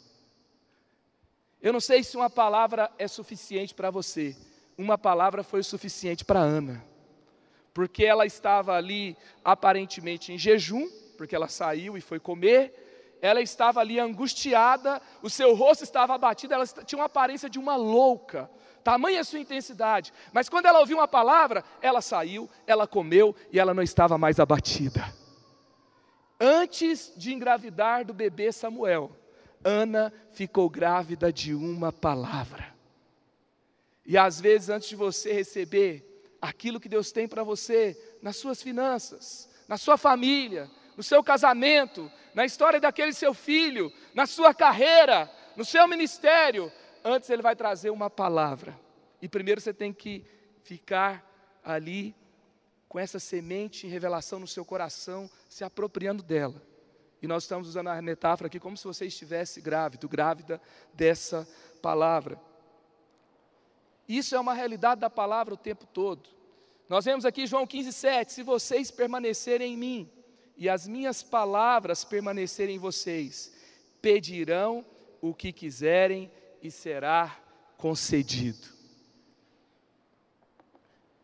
Eu 1.65 1.73
não 1.73 1.79
sei 1.79 2.03
se 2.03 2.15
uma 2.15 2.29
palavra 2.29 2.91
é 2.95 3.07
suficiente 3.07 3.73
para 3.73 3.89
você, 3.89 4.37
uma 4.77 4.99
palavra 4.99 5.41
foi 5.41 5.63
suficiente 5.63 6.23
para 6.23 6.39
Ana, 6.39 6.85
porque 7.73 8.05
ela 8.05 8.23
estava 8.23 8.75
ali 8.75 9.17
aparentemente 9.43 10.31
em 10.31 10.37
jejum, 10.37 10.87
porque 11.17 11.35
ela 11.35 11.47
saiu 11.47 11.97
e 11.97 12.01
foi 12.01 12.19
comer, 12.19 13.17
ela 13.19 13.41
estava 13.41 13.79
ali 13.79 13.99
angustiada, 13.99 15.01
o 15.23 15.29
seu 15.29 15.55
rosto 15.55 15.83
estava 15.83 16.13
abatido, 16.13 16.53
ela 16.53 16.67
tinha 16.67 16.99
uma 16.99 17.07
aparência 17.07 17.49
de 17.49 17.57
uma 17.57 17.75
louca, 17.75 18.47
tamanha 18.83 19.21
a 19.21 19.23
sua 19.23 19.39
intensidade. 19.39 20.13
Mas 20.31 20.47
quando 20.47 20.67
ela 20.67 20.81
ouviu 20.81 20.97
uma 20.97 21.07
palavra, 21.07 21.63
ela 21.81 21.99
saiu, 21.99 22.47
ela 22.67 22.85
comeu 22.85 23.35
e 23.51 23.59
ela 23.59 23.73
não 23.73 23.81
estava 23.81 24.19
mais 24.19 24.39
abatida. 24.39 25.03
Antes 26.39 27.11
de 27.17 27.33
engravidar 27.33 28.05
do 28.05 28.13
bebê 28.13 28.51
Samuel, 28.51 29.24
Ana 29.65 30.13
ficou 30.31 30.69
grávida 30.69 31.33
de 31.33 31.55
uma 31.55 31.91
palavra. 31.91 32.71
E 34.05 34.15
às 34.15 34.39
vezes, 34.39 34.69
antes 34.69 34.87
de 34.87 34.95
você 34.95 35.33
receber 35.33 36.37
aquilo 36.39 36.79
que 36.79 36.87
Deus 36.87 37.11
tem 37.11 37.27
para 37.27 37.43
você, 37.43 37.99
nas 38.21 38.37
suas 38.37 38.61
finanças, 38.61 39.49
na 39.67 39.75
sua 39.75 39.97
família, 39.97 40.69
no 40.95 41.01
seu 41.01 41.23
casamento, 41.23 42.11
na 42.35 42.45
história 42.45 42.79
daquele 42.79 43.11
seu 43.11 43.33
filho, 43.33 43.91
na 44.13 44.27
sua 44.27 44.53
carreira, 44.53 45.31
no 45.55 45.65
seu 45.65 45.87
ministério, 45.87 46.71
antes 47.03 47.31
ele 47.31 47.41
vai 47.41 47.55
trazer 47.55 47.89
uma 47.89 48.09
palavra. 48.09 48.79
E 49.19 49.27
primeiro 49.27 49.59
você 49.59 49.73
tem 49.73 49.91
que 49.91 50.23
ficar 50.63 51.27
ali 51.63 52.15
com 52.87 52.99
essa 52.99 53.17
semente 53.17 53.87
em 53.87 53.89
revelação 53.89 54.37
no 54.37 54.47
seu 54.47 54.63
coração, 54.63 55.27
se 55.49 55.63
apropriando 55.63 56.21
dela. 56.21 56.61
E 57.25 57.27
nós 57.27 57.41
estamos 57.41 57.67
usando 57.67 57.87
a 57.87 57.99
metáfora 58.03 58.45
aqui 58.45 58.59
como 58.59 58.77
se 58.77 58.83
você 58.83 59.07
estivesse 59.07 59.59
grávido, 59.59 60.07
grávida 60.07 60.61
dessa 60.93 61.47
palavra. 61.81 62.39
Isso 64.07 64.35
é 64.35 64.39
uma 64.39 64.53
realidade 64.53 65.01
da 65.01 65.09
palavra 65.09 65.55
o 65.55 65.57
tempo 65.57 65.87
todo. 65.87 66.29
Nós 66.87 67.03
vemos 67.03 67.25
aqui 67.25 67.47
João 67.47 67.65
15,7: 67.65 68.29
Se 68.29 68.43
vocês 68.43 68.91
permanecerem 68.91 69.73
em 69.73 69.75
mim 69.75 70.11
e 70.55 70.69
as 70.69 70.87
minhas 70.87 71.23
palavras 71.23 72.05
permanecerem 72.05 72.75
em 72.75 72.79
vocês, 72.79 73.51
pedirão 74.03 74.85
o 75.19 75.33
que 75.33 75.51
quiserem 75.51 76.31
e 76.61 76.69
será 76.69 77.35
concedido. 77.75 78.67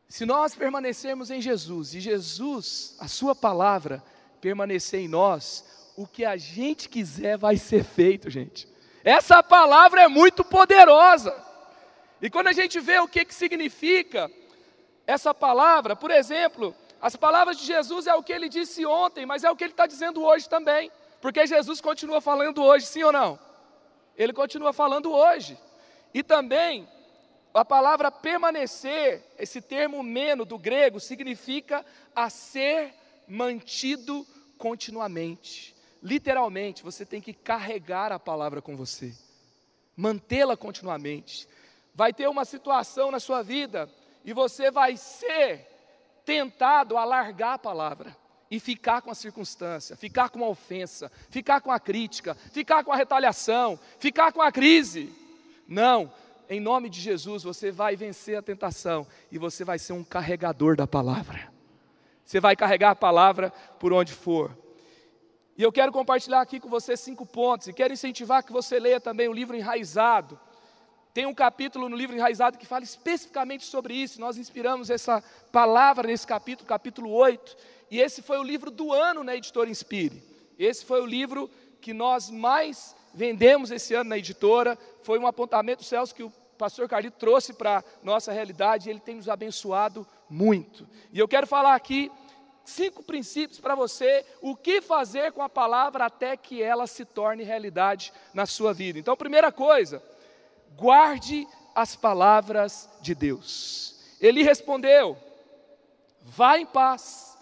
Se 0.09 0.25
nós 0.25 0.55
permanecermos 0.55 1.29
em 1.29 1.39
Jesus 1.39 1.93
e 1.93 1.99
Jesus, 1.99 2.95
a 2.97 3.07
Sua 3.07 3.35
palavra, 3.35 4.03
permanecer 4.41 4.99
em 4.99 5.07
nós, 5.07 5.79
o 6.01 6.07
que 6.07 6.25
a 6.25 6.37
gente 6.37 6.89
quiser 6.89 7.37
vai 7.37 7.57
ser 7.57 7.83
feito, 7.83 8.29
gente. 8.29 8.67
Essa 9.03 9.41
palavra 9.41 10.01
é 10.01 10.07
muito 10.07 10.43
poderosa. 10.43 11.35
E 12.21 12.29
quando 12.29 12.47
a 12.47 12.53
gente 12.53 12.79
vê 12.79 12.99
o 12.99 13.07
que, 13.07 13.25
que 13.25 13.33
significa 13.33 14.29
essa 15.07 15.33
palavra, 15.33 15.95
por 15.95 16.11
exemplo, 16.11 16.75
as 17.01 17.15
palavras 17.15 17.57
de 17.57 17.65
Jesus 17.65 18.07
é 18.07 18.13
o 18.13 18.23
que 18.23 18.31
ele 18.31 18.47
disse 18.47 18.85
ontem, 18.85 19.25
mas 19.25 19.43
é 19.43 19.49
o 19.49 19.55
que 19.55 19.63
ele 19.63 19.73
está 19.73 19.87
dizendo 19.87 20.23
hoje 20.23 20.47
também, 20.47 20.91
porque 21.19 21.47
Jesus 21.47 21.81
continua 21.81 22.21
falando 22.21 22.63
hoje, 22.63 22.85
sim 22.85 23.03
ou 23.03 23.11
não? 23.11 23.39
ele 24.17 24.33
continua 24.33 24.73
falando 24.73 25.11
hoje. 25.11 25.57
E 26.13 26.21
também, 26.21 26.87
a 27.53 27.65
palavra 27.65 28.11
permanecer, 28.11 29.23
esse 29.37 29.61
termo 29.61 30.03
meno 30.03 30.45
do 30.45 30.57
grego, 30.57 30.99
significa 30.99 31.85
a 32.15 32.29
ser 32.29 32.93
mantido 33.27 34.25
continuamente. 34.57 35.70
Literalmente, 36.01 36.83
você 36.83 37.05
tem 37.05 37.21
que 37.21 37.33
carregar 37.33 38.11
a 38.11 38.19
palavra 38.19 38.61
com 38.61 38.75
você, 38.75 39.13
mantê-la 39.95 40.57
continuamente. 40.57 41.47
Vai 41.93 42.13
ter 42.13 42.27
uma 42.27 42.45
situação 42.45 43.11
na 43.11 43.19
sua 43.19 43.43
vida 43.43 43.89
e 44.25 44.33
você 44.33 44.71
vai 44.71 44.97
ser 44.97 45.67
tentado 46.25 46.97
a 46.97 47.03
largar 47.03 47.55
a 47.55 47.59
palavra 47.59 48.15
e 48.49 48.59
ficar 48.59 49.01
com 49.01 49.11
a 49.11 49.15
circunstância, 49.15 49.95
ficar 49.95 50.29
com 50.29 50.43
a 50.43 50.49
ofensa, 50.49 51.11
ficar 51.29 51.61
com 51.61 51.71
a 51.71 51.79
crítica, 51.79 52.35
ficar 52.35 52.83
com 52.83 52.91
a 52.91 52.95
retaliação, 52.95 53.79
ficar 53.97 54.31
com 54.33 54.41
a 54.41 54.51
crise. 54.51 55.13
Não, 55.67 56.11
em 56.49 56.59
nome 56.59 56.89
de 56.89 56.99
Jesus 56.99 57.43
você 57.43 57.71
vai 57.71 57.95
vencer 57.95 58.37
a 58.37 58.41
tentação 58.41 59.07
e 59.31 59.37
você 59.37 59.63
vai 59.63 59.79
ser 59.79 59.93
um 59.93 60.03
carregador 60.03 60.75
da 60.75 60.85
palavra. 60.85 61.49
Você 62.25 62.39
vai 62.39 62.55
carregar 62.55 62.91
a 62.91 62.95
palavra 62.95 63.51
por 63.79 63.93
onde 63.93 64.13
for. 64.13 64.57
E 65.57 65.63
eu 65.63 65.71
quero 65.71 65.91
compartilhar 65.91 66.41
aqui 66.41 66.59
com 66.59 66.69
você 66.69 66.95
cinco 66.95 67.25
pontos 67.25 67.67
e 67.67 67.73
quero 67.73 67.93
incentivar 67.93 68.43
que 68.43 68.53
você 68.53 68.79
leia 68.79 68.99
também 68.99 69.27
o 69.27 69.33
livro 69.33 69.55
Enraizado. 69.55 70.39
Tem 71.13 71.25
um 71.25 71.33
capítulo 71.33 71.89
no 71.89 71.95
livro 71.95 72.15
Enraizado 72.15 72.57
que 72.57 72.65
fala 72.65 72.85
especificamente 72.85 73.65
sobre 73.65 73.93
isso. 73.93 74.21
Nós 74.21 74.37
inspiramos 74.37 74.89
essa 74.89 75.21
palavra 75.51 76.07
nesse 76.07 76.25
capítulo, 76.25 76.67
capítulo 76.67 77.11
8. 77.11 77.57
E 77.91 77.99
esse 77.99 78.21
foi 78.21 78.37
o 78.37 78.43
livro 78.43 78.71
do 78.71 78.93
ano 78.93 79.23
na 79.23 79.35
editora 79.35 79.69
Inspire. 79.69 80.23
Esse 80.57 80.85
foi 80.85 81.01
o 81.01 81.05
livro 81.05 81.49
que 81.81 81.93
nós 81.93 82.29
mais 82.29 82.95
vendemos 83.13 83.71
esse 83.71 83.93
ano 83.93 84.11
na 84.11 84.17
editora. 84.17 84.77
Foi 85.03 85.19
um 85.19 85.27
apontamento 85.27 85.83
céus 85.83 86.13
que 86.13 86.23
o 86.23 86.31
pastor 86.57 86.87
Carlito 86.87 87.17
trouxe 87.17 87.53
para 87.53 87.79
a 87.79 87.83
nossa 88.01 88.31
realidade 88.31 88.87
e 88.87 88.91
ele 88.91 88.99
tem 89.01 89.15
nos 89.15 89.27
abençoado 89.27 90.07
muito. 90.29 90.87
E 91.11 91.19
eu 91.19 91.27
quero 91.27 91.45
falar 91.45 91.75
aqui 91.75 92.09
cinco 92.63 93.03
princípios 93.03 93.59
para 93.59 93.75
você, 93.75 94.25
o 94.41 94.55
que 94.55 94.81
fazer 94.81 95.31
com 95.31 95.41
a 95.41 95.49
palavra 95.49 96.05
até 96.05 96.37
que 96.37 96.61
ela 96.61 96.87
se 96.87 97.05
torne 97.05 97.43
realidade 97.43 98.13
na 98.33 98.45
sua 98.45 98.73
vida. 98.73 98.99
Então, 98.99 99.15
primeira 99.17 99.51
coisa, 99.51 100.01
guarde 100.75 101.47
as 101.75 101.95
palavras 101.95 102.89
de 103.01 103.15
Deus. 103.15 103.99
Ele 104.19 104.43
respondeu: 104.43 105.17
Vá 106.21 106.57
em 106.57 106.65
paz, 106.65 107.37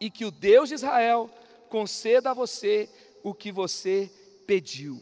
e 0.00 0.10
que 0.10 0.24
o 0.24 0.30
Deus 0.30 0.68
de 0.68 0.74
Israel 0.74 1.30
conceda 1.68 2.30
a 2.30 2.34
você 2.34 2.88
o 3.22 3.34
que 3.34 3.50
você 3.50 4.10
pediu. 4.46 5.00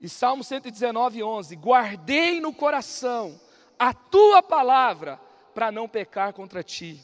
E 0.00 0.08
Salmo 0.08 0.42
119, 0.42 1.22
11: 1.22 1.56
Guardei 1.56 2.40
no 2.40 2.52
coração 2.52 3.40
a 3.78 3.92
tua 3.94 4.42
palavra 4.42 5.20
para 5.54 5.70
não 5.70 5.88
pecar 5.88 6.32
contra 6.32 6.62
ti. 6.62 7.00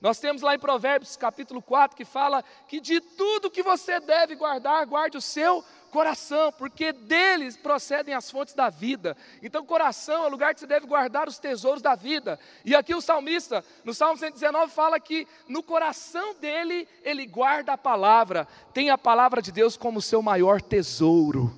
Nós 0.00 0.18
temos 0.18 0.40
lá 0.40 0.54
em 0.54 0.58
Provérbios 0.58 1.14
capítulo 1.14 1.60
4 1.60 1.94
que 1.94 2.06
fala 2.06 2.42
que 2.66 2.80
de 2.80 3.00
tudo 3.00 3.50
que 3.50 3.62
você 3.62 4.00
deve 4.00 4.34
guardar, 4.34 4.86
guarde 4.86 5.18
o 5.18 5.20
seu 5.20 5.62
coração, 5.90 6.52
porque 6.52 6.92
deles 6.92 7.56
procedem 7.56 8.14
as 8.14 8.30
fontes 8.30 8.54
da 8.54 8.70
vida. 8.70 9.16
Então, 9.42 9.66
coração 9.66 10.24
é 10.24 10.26
o 10.26 10.30
lugar 10.30 10.54
que 10.54 10.60
você 10.60 10.66
deve 10.66 10.86
guardar 10.86 11.28
os 11.28 11.38
tesouros 11.38 11.82
da 11.82 11.94
vida. 11.94 12.38
E 12.64 12.74
aqui 12.74 12.94
o 12.94 13.00
salmista, 13.00 13.62
no 13.84 13.92
Salmo 13.92 14.16
119, 14.16 14.72
fala 14.72 14.98
que 14.98 15.26
no 15.46 15.62
coração 15.62 16.34
dele, 16.34 16.88
ele 17.02 17.26
guarda 17.26 17.74
a 17.74 17.78
palavra, 17.78 18.46
tem 18.72 18.88
a 18.88 18.96
palavra 18.96 19.42
de 19.42 19.52
Deus 19.52 19.76
como 19.76 20.00
seu 20.00 20.22
maior 20.22 20.62
tesouro. 20.62 21.52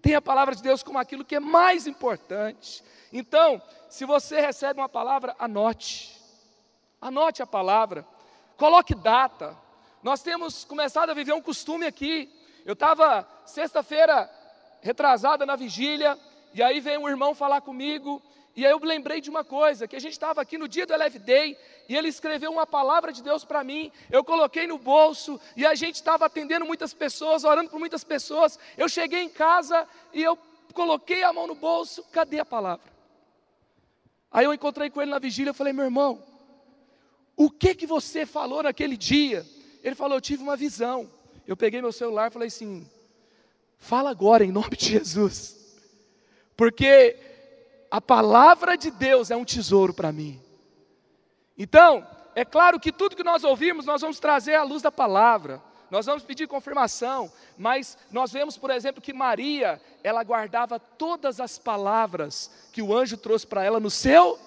Tem 0.00 0.14
a 0.14 0.22
palavra 0.22 0.54
de 0.54 0.62
Deus 0.62 0.84
como 0.84 0.98
aquilo 0.98 1.24
que 1.24 1.34
é 1.34 1.40
mais 1.40 1.86
importante. 1.86 2.84
Então, 3.12 3.60
se 3.88 4.04
você 4.04 4.40
recebe 4.40 4.78
uma 4.78 4.88
palavra, 4.88 5.34
anote. 5.36 6.15
Anote 7.06 7.42
a 7.42 7.46
palavra. 7.46 8.06
Coloque 8.56 8.94
data. 8.94 9.56
Nós 10.02 10.22
temos 10.22 10.64
começado 10.64 11.10
a 11.10 11.14
viver 11.14 11.32
um 11.32 11.42
costume 11.42 11.86
aqui 11.86 12.32
eu 12.66 12.72
estava 12.72 13.24
sexta-feira 13.44 14.28
retrasada 14.80 15.46
na 15.46 15.54
vigília, 15.54 16.18
e 16.52 16.60
aí 16.60 16.80
veio 16.80 17.00
um 17.00 17.08
irmão 17.08 17.32
falar 17.32 17.60
comigo, 17.60 18.20
e 18.56 18.66
aí 18.66 18.72
eu 18.72 18.80
lembrei 18.80 19.20
de 19.20 19.30
uma 19.30 19.44
coisa, 19.44 19.86
que 19.86 19.94
a 19.94 20.00
gente 20.00 20.14
estava 20.14 20.40
aqui 20.40 20.58
no 20.58 20.66
dia 20.66 20.84
do 20.84 20.92
Eleve 20.92 21.20
Day, 21.20 21.56
e 21.88 21.94
ele 21.94 22.08
escreveu 22.08 22.50
uma 22.50 22.66
palavra 22.66 23.12
de 23.12 23.22
Deus 23.22 23.44
para 23.44 23.62
mim, 23.62 23.92
eu 24.10 24.24
coloquei 24.24 24.66
no 24.66 24.78
bolso, 24.78 25.40
e 25.56 25.64
a 25.64 25.76
gente 25.76 25.94
estava 25.94 26.26
atendendo 26.26 26.66
muitas 26.66 26.92
pessoas, 26.92 27.44
orando 27.44 27.70
por 27.70 27.78
muitas 27.78 28.02
pessoas. 28.02 28.58
Eu 28.76 28.88
cheguei 28.88 29.22
em 29.22 29.28
casa 29.28 29.86
e 30.12 30.20
eu 30.20 30.36
coloquei 30.74 31.22
a 31.22 31.32
mão 31.32 31.46
no 31.46 31.54
bolso, 31.54 32.02
cadê 32.10 32.40
a 32.40 32.44
palavra? 32.44 32.92
Aí 34.28 34.44
eu 34.44 34.52
encontrei 34.52 34.90
com 34.90 35.00
ele 35.00 35.12
na 35.12 35.20
vigília, 35.20 35.50
eu 35.50 35.54
falei, 35.54 35.72
meu 35.72 35.84
irmão, 35.84 36.20
o 37.36 37.50
que 37.50 37.74
que 37.74 37.86
você 37.86 38.24
falou 38.24 38.62
naquele 38.62 38.96
dia? 38.96 39.46
Ele 39.82 39.94
falou, 39.94 40.16
eu 40.16 40.20
tive 40.20 40.42
uma 40.42 40.56
visão 40.56 41.08
eu 41.46 41.56
peguei 41.56 41.80
meu 41.80 41.92
celular 41.92 42.28
e 42.28 42.32
falei 42.32 42.48
assim: 42.48 42.88
fala 43.78 44.10
agora 44.10 44.44
em 44.44 44.50
nome 44.50 44.76
de 44.76 44.86
Jesus, 44.92 45.78
porque 46.56 47.16
a 47.90 48.00
palavra 48.00 48.76
de 48.76 48.90
Deus 48.90 49.30
é 49.30 49.36
um 49.36 49.44
tesouro 49.44 49.94
para 49.94 50.10
mim. 50.10 50.42
Então, 51.56 52.06
é 52.34 52.44
claro 52.44 52.80
que 52.80 52.92
tudo 52.92 53.16
que 53.16 53.22
nós 53.22 53.44
ouvirmos, 53.44 53.86
nós 53.86 54.02
vamos 54.02 54.18
trazer 54.18 54.56
à 54.56 54.64
luz 54.64 54.82
da 54.82 54.90
palavra, 54.90 55.62
nós 55.90 56.04
vamos 56.04 56.24
pedir 56.24 56.48
confirmação, 56.48 57.32
mas 57.56 57.96
nós 58.10 58.32
vemos, 58.32 58.58
por 58.58 58.70
exemplo, 58.70 59.00
que 59.00 59.12
Maria, 59.12 59.80
ela 60.02 60.22
guardava 60.24 60.80
todas 60.80 61.40
as 61.40 61.58
palavras 61.58 62.50
que 62.72 62.82
o 62.82 62.94
anjo 62.94 63.16
trouxe 63.16 63.46
para 63.46 63.64
ela 63.64 63.78
no 63.78 63.90
seu 63.90 64.38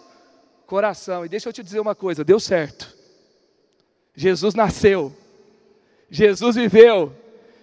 coração. 0.69 1.25
E 1.25 1.29
deixa 1.29 1.49
eu 1.49 1.53
te 1.53 1.63
dizer 1.63 1.79
uma 1.79 1.95
coisa: 1.95 2.23
deu 2.23 2.39
certo. 2.39 2.95
Jesus 4.15 4.53
nasceu 4.53 5.15
Jesus 6.10 6.55
viveu, 6.55 7.15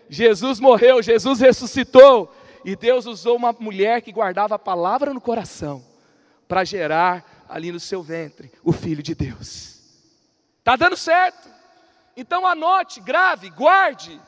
Jesus 0.08 0.60
morreu, 0.60 1.02
Jesus 1.02 1.40
ressuscitou, 1.40 2.32
e 2.64 2.76
Deus 2.76 3.06
usou 3.06 3.36
uma 3.36 3.52
mulher 3.52 4.00
que 4.02 4.12
guardava 4.12 4.54
a 4.54 4.58
palavra 4.58 5.12
no 5.12 5.20
coração 5.20 5.84
para 6.46 6.64
gerar 6.64 7.44
ali 7.48 7.72
no 7.72 7.80
seu 7.80 8.02
ventre 8.02 8.50
o 8.62 8.72
Filho 8.72 9.02
de 9.02 9.14
Deus. 9.14 9.80
Está 10.58 10.76
dando 10.76 10.96
certo. 10.96 11.48
Então 12.16 12.46
anote, 12.46 13.00
grave, 13.00 13.50
guarde. 13.50 14.20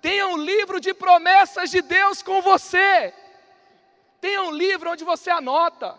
Tenha 0.00 0.28
um 0.28 0.36
livro 0.36 0.80
de 0.80 0.92
promessas 0.94 1.70
de 1.70 1.80
Deus 1.82 2.22
com 2.22 2.40
você. 2.42 3.12
Tenha 4.20 4.42
um 4.42 4.50
livro 4.50 4.90
onde 4.90 5.04
você 5.04 5.30
anota. 5.30 5.94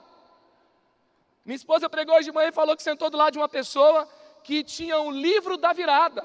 Minha 1.45 1.55
esposa 1.55 1.87
pregou 1.87 2.15
hoje 2.15 2.25
de 2.25 2.31
manhã 2.31 2.49
e 2.49 2.51
falou 2.51 2.75
que 2.75 2.81
sentou 2.81 3.09
do 3.09 3.17
lado 3.17 3.33
de 3.33 3.39
uma 3.39 3.47
pessoa 3.47 4.09
que 4.43 4.63
tinha 4.63 4.99
um 4.99 5.11
livro 5.11 5.57
da 5.57 5.71
virada 5.73 6.23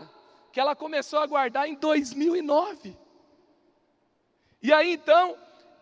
que 0.52 0.58
ela 0.58 0.74
começou 0.74 1.20
a 1.20 1.26
guardar 1.26 1.68
em 1.68 1.74
2009. 1.74 2.96
E 4.62 4.72
aí 4.72 4.94
então, 4.94 5.36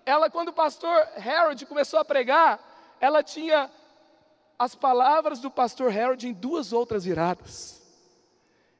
ela 0.04 0.28
quando 0.28 0.48
o 0.48 0.52
pastor 0.52 1.08
Harold 1.16 1.64
começou 1.66 1.98
a 1.98 2.04
pregar, 2.04 2.96
ela 3.00 3.22
tinha 3.22 3.70
as 4.58 4.74
palavras 4.74 5.38
do 5.38 5.50
pastor 5.50 5.96
Harold 5.96 6.26
em 6.26 6.32
duas 6.32 6.72
outras 6.72 7.04
viradas. 7.04 7.80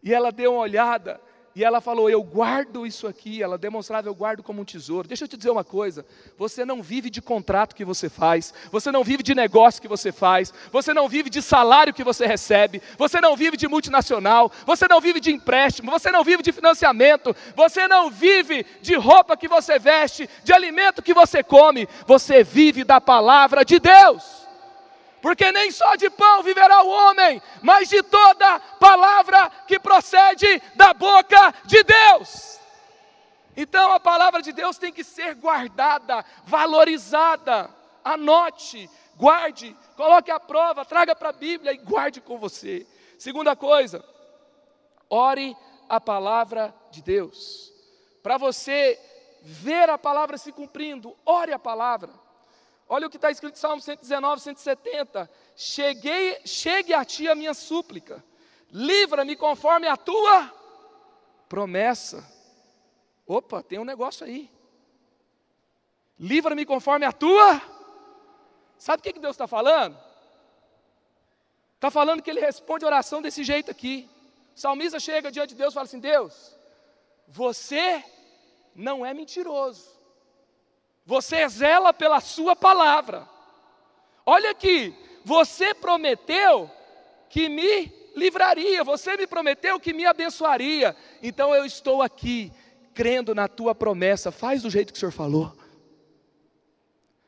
E 0.03 0.13
ela 0.13 0.31
deu 0.31 0.53
uma 0.55 0.63
olhada 0.63 1.21
e 1.59 1.65
ela 1.65 1.81
falou: 1.81 2.09
Eu 2.09 2.23
guardo 2.23 2.87
isso 2.87 3.09
aqui. 3.09 3.43
Ela 3.43 3.59
demonstrava: 3.59 4.09
Eu 4.09 4.15
guardo 4.15 4.45
como 4.45 4.63
um 4.63 4.65
tesouro. 4.65 5.09
Deixa 5.09 5.25
eu 5.25 5.29
te 5.29 5.37
dizer 5.37 5.51
uma 5.51 5.65
coisa: 5.65 6.07
você 6.39 6.65
não 6.65 6.81
vive 6.81 7.11
de 7.11 7.21
contrato 7.21 7.75
que 7.75 7.85
você 7.85 8.09
faz, 8.09 8.55
você 8.71 8.93
não 8.93 9.03
vive 9.03 9.25
de 9.25 9.35
negócio 9.35 9.83
que 9.83 9.89
você 9.89 10.13
faz, 10.13 10.55
você 10.71 10.95
não 10.95 11.09
vive 11.09 11.29
de 11.29 11.43
salário 11.43 11.93
que 11.93 12.05
você 12.05 12.27
recebe, 12.27 12.81
você 12.97 13.21
não 13.21 13.37
vive 13.37 13.57
de 13.57 13.67
multinacional, 13.67 14.53
você 14.65 14.87
não 14.87 15.01
vive 15.01 15.19
de 15.19 15.33
empréstimo, 15.33 15.91
você 15.91 16.13
não 16.13 16.23
vive 16.23 16.45
de 16.45 16.53
financiamento, 16.53 17.35
você 17.57 17.89
não 17.89 18.09
vive 18.09 18.65
de 18.81 18.95
roupa 18.95 19.37
que 19.37 19.49
você 19.49 19.81
veste, 19.81 20.31
de 20.45 20.53
alimento 20.53 21.03
que 21.03 21.13
você 21.13 21.43
come, 21.43 21.89
você 22.07 22.45
vive 22.45 22.85
da 22.85 23.01
palavra 23.01 23.65
de 23.65 23.81
Deus 23.81 24.48
porque 25.29 25.53
nem 25.53 25.71
só 25.71 25.95
de 25.95 26.09
pão 26.09 26.43
viverá 26.43 26.83
o 26.83 26.89
homem, 26.89 27.43
mas 27.61 27.87
de 27.91 28.03
toda 28.03 28.59
palavra 28.81 29.51
que 29.67 29.79
procede 29.79 30.59
da 30.75 30.95
boca 30.95 31.55
de 31.67 31.85
Deus. 31.85 32.59
Então 33.55 33.93
a 33.93 34.01
palavra 34.01 34.41
de 34.41 34.53
Deus 34.53 34.79
tem 34.79 34.91
que 34.91 35.05
ser 35.05 35.35
guardada, 35.35 36.25
valorizada. 36.47 37.69
Anote, 38.03 38.89
guarde, 39.17 39.77
coloque 39.99 40.31
à 40.31 40.41
prova, 40.41 40.83
traga 40.87 41.15
para 41.15 41.29
a 41.29 41.33
Bíblia 41.33 41.75
e 41.75 41.77
guarde 41.77 42.23
com 42.23 42.39
você. 42.39 42.87
Segunda 43.19 43.55
coisa, 43.55 44.03
ore 45.11 45.55
a 45.91 46.01
palavra 46.01 46.75
de 46.91 47.03
Deus. 47.03 47.71
Para 48.23 48.39
você 48.39 48.99
ver 49.43 49.91
a 49.91 49.99
palavra 49.99 50.39
se 50.39 50.53
cumprindo, 50.53 51.15
ore 51.27 51.53
a 51.53 51.59
palavra. 51.59 52.28
Olha 52.89 53.07
o 53.07 53.11
que 53.11 53.17
está 53.17 53.31
escrito 53.31 53.55
em 53.55 53.59
Salmo 53.59 53.83
119, 53.83 54.41
170. 54.41 55.31
Cheguei, 55.55 56.41
chegue 56.47 56.95
a 56.95 57.05
ti 57.05 57.29
a 57.29 57.35
minha 57.35 57.53
súplica, 57.53 58.25
livra-me 58.71 59.37
conforme 59.37 59.87
a 59.87 59.97
tua 59.97 60.53
promessa. 61.49 62.27
Opa, 63.27 63.63
tem 63.63 63.79
um 63.79 63.85
negócio 63.85 64.25
aí. 64.25 64.51
Livra-me 66.19 66.65
conforme 66.65 67.05
a 67.05 67.13
tua. 67.13 67.61
Sabe 68.79 69.01
o 69.01 69.03
que, 69.03 69.21
Deus 69.21 69.35
está 69.35 69.47
falando? 69.47 69.99
Está 71.75 71.91
falando 71.91 72.23
que 72.23 72.31
Ele 72.31 72.41
responde 72.41 72.87
oração 72.87 73.21
desse 73.21 73.45
jeito 73.45 73.71
aqui. 73.71 74.09
O 74.57 74.59
salmista 74.59 74.99
chega 74.99 75.31
diante 75.31 75.51
de 75.51 75.57
Deus 75.57 75.73
e 75.73 75.75
fala 75.75 75.85
assim: 75.85 76.01
Deus, 76.01 76.57
você 77.27 78.03
não 78.75 79.05
é 79.05 79.13
mentiroso. 79.13 79.98
Você 81.09 81.49
zela 81.49 81.91
pela 81.95 82.21
sua 82.21 82.55
palavra. 82.55 83.27
Olha 84.27 84.51
aqui, 84.51 84.95
você 85.25 85.73
prometeu 85.73 86.71
que 87.31 87.49
me 87.49 87.91
livraria, 88.15 88.85
você 88.85 89.17
me 89.17 89.27
prometeu 89.27 89.81
que 89.81 89.95
me 89.95 90.05
abençoaria. 90.05 90.95
Então 91.23 91.55
eu 91.55 91.65
estou 91.65 92.03
aqui, 92.03 92.53
crendo 92.93 93.35
na 93.35 93.49
tua 93.49 93.75
promessa. 93.75 94.31
Faz 94.31 94.61
do 94.61 94.69
jeito 94.69 94.93
que 94.93 94.99
o 94.99 95.01
Senhor 95.01 95.13
falou. 95.13 95.57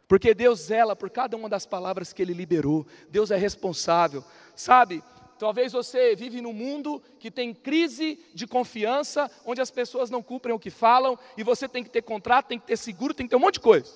Porque 0.06 0.34
Deus 0.34 0.60
zela 0.60 0.94
por 0.94 1.08
cada 1.08 1.34
uma 1.34 1.48
das 1.48 1.64
palavras 1.64 2.12
que 2.12 2.20
Ele 2.20 2.34
liberou. 2.34 2.86
Deus 3.08 3.30
é 3.30 3.36
responsável. 3.38 4.22
Sabe, 4.54 5.02
talvez 5.40 5.72
você 5.72 6.14
vive 6.14 6.42
num 6.42 6.52
mundo 6.52 7.02
que 7.18 7.30
tem 7.30 7.54
crise 7.54 8.22
de 8.34 8.46
confiança, 8.46 9.30
onde 9.46 9.58
as 9.58 9.70
pessoas 9.70 10.10
não 10.10 10.22
cumprem 10.22 10.54
o 10.54 10.58
que 10.58 10.68
falam, 10.68 11.18
e 11.34 11.42
você 11.42 11.66
tem 11.66 11.82
que 11.82 11.88
ter 11.88 12.02
contrato, 12.02 12.48
tem 12.48 12.58
que 12.58 12.66
ter 12.66 12.76
seguro, 12.76 13.14
tem 13.14 13.24
que 13.24 13.30
ter 13.30 13.36
um 13.36 13.40
monte 13.40 13.54
de 13.54 13.60
coisa. 13.60 13.90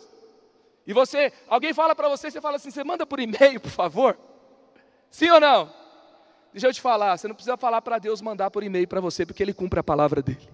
E 0.86 0.94
você, 0.94 1.30
alguém 1.46 1.74
fala 1.74 1.94
para 1.94 2.08
você, 2.08 2.30
você 2.30 2.40
fala 2.40 2.56
assim, 2.56 2.70
você 2.70 2.82
manda 2.82 3.04
por 3.04 3.20
e-mail, 3.20 3.60
por 3.60 3.70
favor? 3.70 4.18
Sim 5.10 5.30
ou 5.30 5.38
não? 5.38 5.70
Deixa 6.50 6.66
eu 6.66 6.72
te 6.72 6.80
falar, 6.80 7.18
você 7.18 7.28
não 7.28 7.34
precisa 7.34 7.58
falar 7.58 7.82
para 7.82 7.98
Deus 7.98 8.22
mandar 8.22 8.50
por 8.50 8.62
e-mail 8.62 8.88
para 8.88 9.02
você, 9.02 9.26
porque 9.26 9.42
Ele 9.42 9.52
cumpre 9.52 9.78
a 9.78 9.84
palavra 9.84 10.22
dEle. 10.22 10.48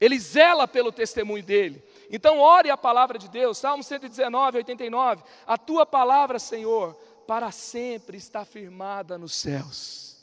Ele 0.00 0.18
zela 0.18 0.68
pelo 0.68 0.92
testemunho 0.92 1.42
dele. 1.42 1.82
Então, 2.10 2.38
ore 2.38 2.70
a 2.70 2.76
palavra 2.76 3.18
de 3.18 3.28
Deus, 3.28 3.58
Salmo 3.58 3.82
119, 3.82 4.58
89. 4.58 5.24
A 5.46 5.58
tua 5.58 5.86
palavra, 5.86 6.38
Senhor, 6.38 6.96
para 7.26 7.50
sempre 7.50 8.16
está 8.16 8.44
firmada 8.44 9.18
nos 9.18 9.34
céus. 9.34 10.16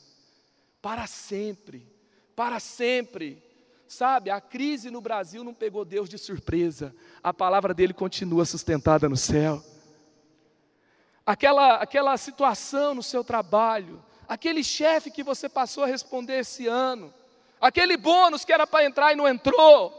Para 0.81 1.05
sempre, 1.07 1.87
para 2.35 2.59
sempre. 2.59 3.41
Sabe, 3.87 4.31
a 4.31 4.41
crise 4.41 4.89
no 4.89 5.01
Brasil 5.01 5.43
não 5.43 5.53
pegou 5.53 5.85
Deus 5.85 6.09
de 6.09 6.17
surpresa. 6.17 6.95
A 7.21 7.33
palavra 7.33 7.73
dele 7.73 7.93
continua 7.93 8.45
sustentada 8.45 9.07
no 9.07 9.17
céu. 9.17 9.63
Aquela, 11.25 11.75
aquela 11.75 12.17
situação 12.17 12.95
no 12.95 13.03
seu 13.03 13.23
trabalho, 13.23 14.03
aquele 14.27 14.63
chefe 14.63 15.11
que 15.11 15.23
você 15.23 15.47
passou 15.47 15.83
a 15.83 15.87
responder 15.87 16.39
esse 16.39 16.67
ano, 16.67 17.13
aquele 17.61 17.95
bônus 17.95 18.43
que 18.43 18.51
era 18.51 18.67
para 18.67 18.83
entrar 18.83 19.13
e 19.13 19.15
não 19.15 19.27
entrou, 19.27 19.93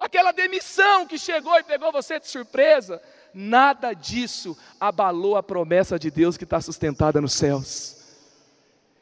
aquela 0.00 0.32
demissão 0.32 1.06
que 1.06 1.18
chegou 1.18 1.58
e 1.58 1.64
pegou 1.64 1.92
você 1.92 2.18
de 2.18 2.28
surpresa, 2.28 3.02
nada 3.34 3.92
disso 3.92 4.56
abalou 4.78 5.36
a 5.36 5.42
promessa 5.42 5.98
de 5.98 6.10
Deus 6.10 6.36
que 6.36 6.44
está 6.44 6.60
sustentada 6.60 7.20
nos 7.20 7.32
céus. 7.32 7.96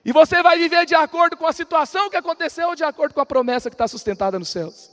E 0.04 0.12
você 0.12 0.42
vai 0.42 0.56
viver 0.58 0.86
de 0.86 0.94
acordo 0.94 1.36
com 1.36 1.46
a 1.46 1.52
situação 1.52 2.08
que 2.08 2.16
aconteceu 2.16 2.68
ou 2.68 2.76
de 2.76 2.84
acordo 2.84 3.12
com 3.12 3.20
a 3.20 3.26
promessa 3.26 3.68
que 3.68 3.74
está 3.74 3.88
sustentada 3.88 4.38
nos 4.38 4.48
céus. 4.48 4.90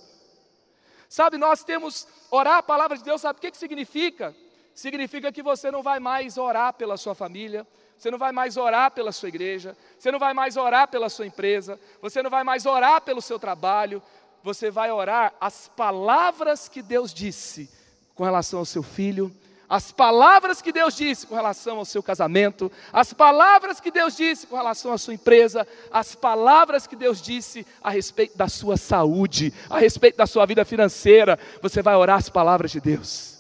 Sabe, 1.08 1.38
nós 1.38 1.64
temos 1.64 2.08
orar 2.32 2.58
a 2.58 2.64
palavra 2.64 2.98
de 2.98 3.04
Deus, 3.04 3.22
sabe 3.22 3.38
o 3.38 3.42
que, 3.42 3.52
que 3.52 3.58
significa? 3.58 4.36
Significa 4.74 5.32
que 5.32 5.44
você 5.44 5.70
não 5.70 5.84
vai 5.84 6.00
mais 6.00 6.36
orar 6.36 6.74
pela 6.74 6.98
sua 6.98 7.14
família, 7.14 7.68
você 7.96 8.10
não 8.10 8.18
vai 8.18 8.32
mais 8.32 8.58
orar 8.58 8.90
pela 8.90 9.12
sua 9.12 9.30
igreja, 9.30 9.78
você 10.00 10.12
não 10.12 10.18
vai 10.18 10.34
mais 10.34 10.58
orar 10.58 10.88
pela 10.88 11.10
sua 11.10 11.28
empresa, 11.28 11.80
você 12.02 12.24
não 12.24 12.32
vai 12.32 12.44
mais 12.44 12.66
orar 12.66 13.00
pelo 13.02 13.22
seu 13.22 13.38
trabalho, 13.38 14.02
você 14.42 14.72
vai 14.72 14.92
orar 14.92 15.34
as 15.40 15.68
palavras 15.68 16.68
que 16.68 16.82
Deus 16.82 17.14
disse 17.14 17.70
com 18.16 18.24
relação 18.24 18.60
ao 18.60 18.66
seu 18.66 18.84
filho, 18.84 19.36
as 19.74 19.92
palavras 19.92 20.62
que 20.62 20.72
Deus 20.72 20.96
disse 20.96 21.26
com 21.26 21.34
relação 21.34 21.80
ao 21.80 21.86
seu 21.86 22.04
casamento, 22.04 22.72
as 22.92 23.12
palavras 23.12 23.80
que 23.80 23.90
Deus 23.90 24.16
disse 24.16 24.46
com 24.46 24.56
relação 24.56 24.94
à 24.94 25.00
sua 25.00 25.16
empresa, 25.16 25.68
as 25.90 26.14
palavras 26.14 26.86
que 26.86 26.96
Deus 26.96 27.20
disse 27.20 27.66
a 27.82 27.90
respeito 27.90 28.38
da 28.38 28.48
sua 28.48 28.78
saúde, 28.78 29.52
a 29.70 29.80
respeito 29.80 30.18
da 30.18 30.28
sua 30.28 30.46
vida 30.46 30.64
financeira, 30.64 31.40
você 31.60 31.82
vai 31.82 31.96
orar 31.96 32.18
as 32.18 32.30
palavras 32.30 32.70
de 32.70 32.80
Deus. 32.80 33.34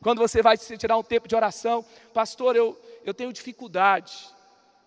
Quando 0.00 0.18
você 0.20 0.42
vai 0.42 0.56
tirar 0.56 0.96
um 0.96 1.02
tempo 1.02 1.26
de 1.26 1.34
oração, 1.34 1.84
pastor, 2.14 2.54
eu, 2.54 2.80
eu 3.04 3.12
tenho 3.12 3.32
dificuldade. 3.32 4.28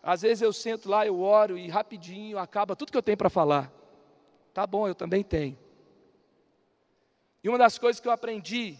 Às 0.01 0.21
vezes 0.21 0.41
eu 0.41 0.53
sento 0.53 0.89
lá, 0.89 1.05
eu 1.05 1.19
oro 1.19 1.57
e 1.57 1.67
rapidinho 1.67 2.39
acaba 2.39 2.77
tudo 2.77 2.93
que 2.93 2.97
eu 2.97 3.03
tenho 3.03 3.17
para 3.17 3.29
falar. 3.29 3.69
Tá 4.53 4.65
bom, 4.65 4.87
eu 4.87 4.95
também 4.95 5.21
tenho. 5.21 5.57
E 7.43 7.49
uma 7.49 7.57
das 7.57 7.77
coisas 7.77 7.99
que 7.99 8.07
eu 8.07 8.11
aprendi 8.11 8.77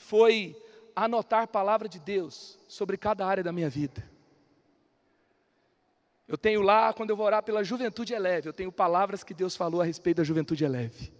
foi 0.00 0.56
anotar 0.96 1.42
a 1.42 1.46
palavra 1.46 1.86
de 1.86 2.00
Deus 2.00 2.58
sobre 2.66 2.96
cada 2.96 3.26
área 3.26 3.44
da 3.44 3.52
minha 3.52 3.68
vida. 3.68 4.02
Eu 6.26 6.38
tenho 6.38 6.62
lá, 6.62 6.92
quando 6.94 7.10
eu 7.10 7.16
vou 7.16 7.26
orar 7.26 7.42
pela 7.42 7.62
juventude 7.62 8.14
eleve, 8.14 8.48
eu 8.48 8.52
tenho 8.52 8.72
palavras 8.72 9.22
que 9.22 9.34
Deus 9.34 9.54
falou 9.54 9.82
a 9.82 9.84
respeito 9.84 10.16
da 10.16 10.24
juventude 10.24 10.64
eleve. 10.64 11.12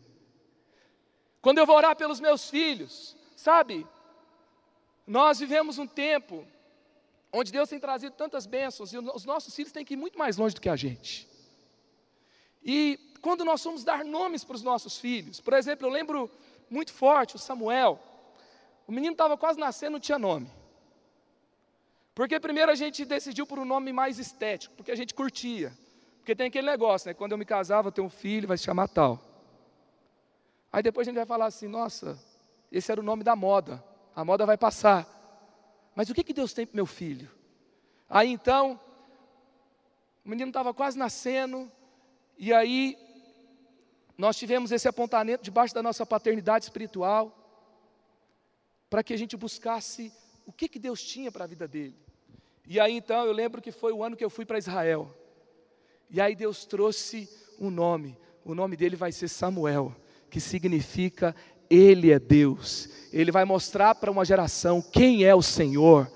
Quando 1.43 1.59
eu 1.59 1.67
vou 1.67 1.77
orar 1.77 1.95
pelos 1.95 2.21
meus 2.21 2.49
filhos, 2.49 3.15
sabe, 3.37 3.87
nós 5.07 5.39
vivemos 5.39 5.77
um 5.79 5.87
tempo 5.87 6.47
onde 7.31 7.53
Deus 7.53 7.69
tem 7.69 7.79
trazido 7.79 8.15
tantas 8.17 8.47
bênçãos 8.47 8.93
e 8.95 8.99
os 8.99 9.25
nossos 9.27 9.55
filhos 9.55 9.73
têm 9.73 9.85
que 9.85 9.93
ir 9.93 9.99
muito 9.99 10.19
mais 10.19 10.39
longe 10.39 10.55
do 10.55 10.61
que 10.61 10.71
a 10.71 10.77
gente. 10.77 11.29
E 12.65 12.99
quando 13.21 13.45
nós 13.45 13.63
vamos 13.63 13.85
dar 13.85 14.05
nomes 14.05 14.43
para 14.43 14.57
os 14.57 14.63
nossos 14.63 14.97
filhos, 14.99 15.39
por 15.39 15.53
exemplo, 15.53 15.87
eu 15.87 15.93
lembro 15.93 16.31
muito 16.71 16.93
forte 16.93 17.37
o 17.37 17.39
Samuel. 17.39 18.01
O 18.87 18.93
menino 18.93 19.13
estava 19.13 19.37
quase 19.37 19.59
nascendo, 19.59 19.93
não 19.93 20.01
tinha 20.01 20.19
nome. 20.19 20.51
Porque 22.15 22.39
primeiro 22.41 22.71
a 22.71 22.75
gente 22.75 23.05
decidiu 23.05 23.47
por 23.47 23.59
um 23.59 23.65
nome 23.65 23.93
mais 23.93 24.19
estético, 24.19 24.75
porque 24.75 24.91
a 24.91 24.97
gente 24.97 25.15
curtia. 25.15 25.73
Porque 26.19 26.35
tem 26.35 26.49
aquele 26.49 26.67
negócio, 26.67 27.09
né? 27.09 27.15
Quando 27.15 27.33
eu 27.33 27.39
me 27.39 27.45
casava, 27.45 27.89
eu 27.89 27.93
tenho 27.93 28.07
um 28.07 28.11
filho, 28.11 28.49
vai 28.49 28.59
se 28.59 28.65
chamar 28.65 28.89
tal. 28.89 29.21
Aí 30.73 30.83
depois 30.83 31.07
a 31.07 31.11
gente 31.11 31.17
vai 31.17 31.27
falar 31.27 31.47
assim, 31.47 31.69
nossa, 31.69 32.19
esse 32.71 32.91
era 32.93 33.01
o 33.01 33.05
nome 33.05 33.25
da 33.25 33.35
moda 33.35 33.83
a 34.15 34.25
moda 34.25 34.45
vai 34.45 34.57
passar. 34.57 35.07
Mas 35.95 36.11
o 36.11 36.15
que, 36.15 36.25
que 36.25 36.35
Deus 36.35 36.53
tem 36.53 36.67
para 36.67 36.77
meu 36.77 36.87
filho? 36.87 37.31
Aí 38.09 38.31
então, 38.31 38.79
o 40.25 40.29
menino 40.29 40.51
estava 40.51 40.75
quase 40.75 40.99
nascendo, 40.99 41.71
e 42.37 42.53
aí 42.53 42.99
nós 44.19 44.37
tivemos 44.37 44.73
esse 44.73 44.89
apontamento 44.89 45.43
debaixo 45.43 45.75
da 45.75 45.83
nossa 45.83 46.05
paternidade 46.05 46.65
espiritual, 46.65 47.35
para 48.91 49.03
que 49.03 49.15
a 49.15 49.17
gente 49.17 49.37
buscasse 49.37 50.13
o 50.45 50.53
que, 50.53 50.69
que 50.69 50.79
Deus 50.79 51.03
tinha 51.03 51.33
para 51.33 51.45
a 51.45 51.49
vida 51.49 51.67
dele. 51.67 51.97
E 52.67 52.79
aí 52.79 52.95
então 52.95 53.25
eu 53.25 53.33
lembro 53.33 53.63
que 53.63 53.73
foi 53.73 53.93
o 53.93 54.05
ano 54.05 54.17
que 54.17 54.25
eu 54.25 54.31
fui 54.31 54.45
para 54.45 54.59
Israel. 54.59 55.17
E 56.11 56.21
aí 56.21 56.37
Deus 56.37 56.67
trouxe 56.67 57.27
um 57.59 57.71
nome, 57.71 58.19
o 58.45 58.55
nome 58.55 58.77
dele 58.77 58.97
vai 58.97 59.13
ser 59.13 59.29
Samuel, 59.29 59.95
que 60.29 60.41
significa 60.41 61.35
Ele 61.71 62.11
é 62.11 62.19
Deus 62.19 63.01
ele 63.13 63.33
vai 63.33 63.45
mostrar 63.45 63.95
para 63.95 64.11
uma 64.11 64.25
geração 64.25 64.81
quem 64.81 65.25
é 65.25 65.35
o 65.35 65.43
Senhor. 65.43 66.11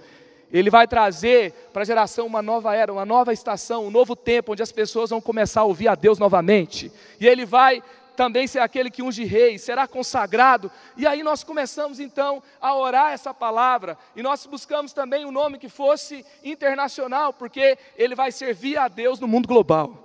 Ele 0.52 0.70
vai 0.70 0.86
trazer 0.86 1.52
para 1.72 1.82
a 1.82 1.84
geração 1.84 2.26
uma 2.26 2.40
nova 2.40 2.74
era, 2.74 2.92
uma 2.92 3.04
nova 3.04 3.32
estação, 3.32 3.86
um 3.86 3.90
novo 3.90 4.14
tempo, 4.14 4.52
onde 4.52 4.62
as 4.62 4.70
pessoas 4.70 5.10
vão 5.10 5.20
começar 5.20 5.62
a 5.62 5.64
ouvir 5.64 5.88
a 5.88 5.96
Deus 5.96 6.18
novamente. 6.18 6.92
E 7.18 7.26
ele 7.26 7.44
vai 7.44 7.82
também 8.16 8.46
ser 8.46 8.60
aquele 8.60 8.90
que 8.90 9.02
unge 9.02 9.24
reis, 9.24 9.62
será 9.62 9.86
consagrado. 9.86 10.70
E 10.96 11.06
aí 11.06 11.22
nós 11.22 11.44
começamos 11.44 12.00
então 12.00 12.42
a 12.60 12.74
orar 12.74 13.12
essa 13.12 13.34
palavra, 13.34 13.98
e 14.16 14.22
nós 14.22 14.46
buscamos 14.46 14.92
também 14.92 15.24
um 15.24 15.30
nome 15.30 15.58
que 15.58 15.68
fosse 15.68 16.24
internacional, 16.42 17.32
porque 17.32 17.78
ele 17.96 18.14
vai 18.14 18.32
servir 18.32 18.78
a 18.78 18.88
Deus 18.88 19.20
no 19.20 19.28
mundo 19.28 19.46
global. 19.46 20.04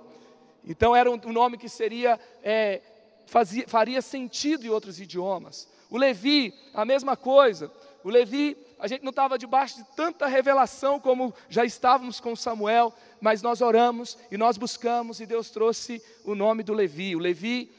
Então 0.64 0.94
era 0.94 1.10
um 1.10 1.32
nome 1.32 1.56
que 1.56 1.68
seria, 1.68 2.18
é, 2.42 2.82
fazia, 3.26 3.66
faria 3.66 4.02
sentido 4.02 4.66
em 4.66 4.68
outros 4.68 5.00
idiomas. 5.00 5.68
O 5.90 5.96
Levi, 5.96 6.54
a 6.72 6.84
mesma 6.84 7.16
coisa. 7.16 7.72
O 8.04 8.08
Levi, 8.08 8.56
a 8.78 8.86
gente 8.86 9.02
não 9.02 9.10
estava 9.10 9.36
debaixo 9.36 9.76
de 9.76 9.84
tanta 9.96 10.26
revelação 10.26 11.00
como 11.00 11.34
já 11.48 11.64
estávamos 11.64 12.20
com 12.20 12.36
Samuel, 12.36 12.94
mas 13.20 13.42
nós 13.42 13.60
oramos 13.60 14.16
e 14.30 14.36
nós 14.38 14.56
buscamos 14.56 15.20
e 15.20 15.26
Deus 15.26 15.50
trouxe 15.50 16.02
o 16.24 16.34
nome 16.34 16.62
do 16.62 16.72
Levi. 16.72 17.16
O 17.16 17.18
Levi, 17.18 17.70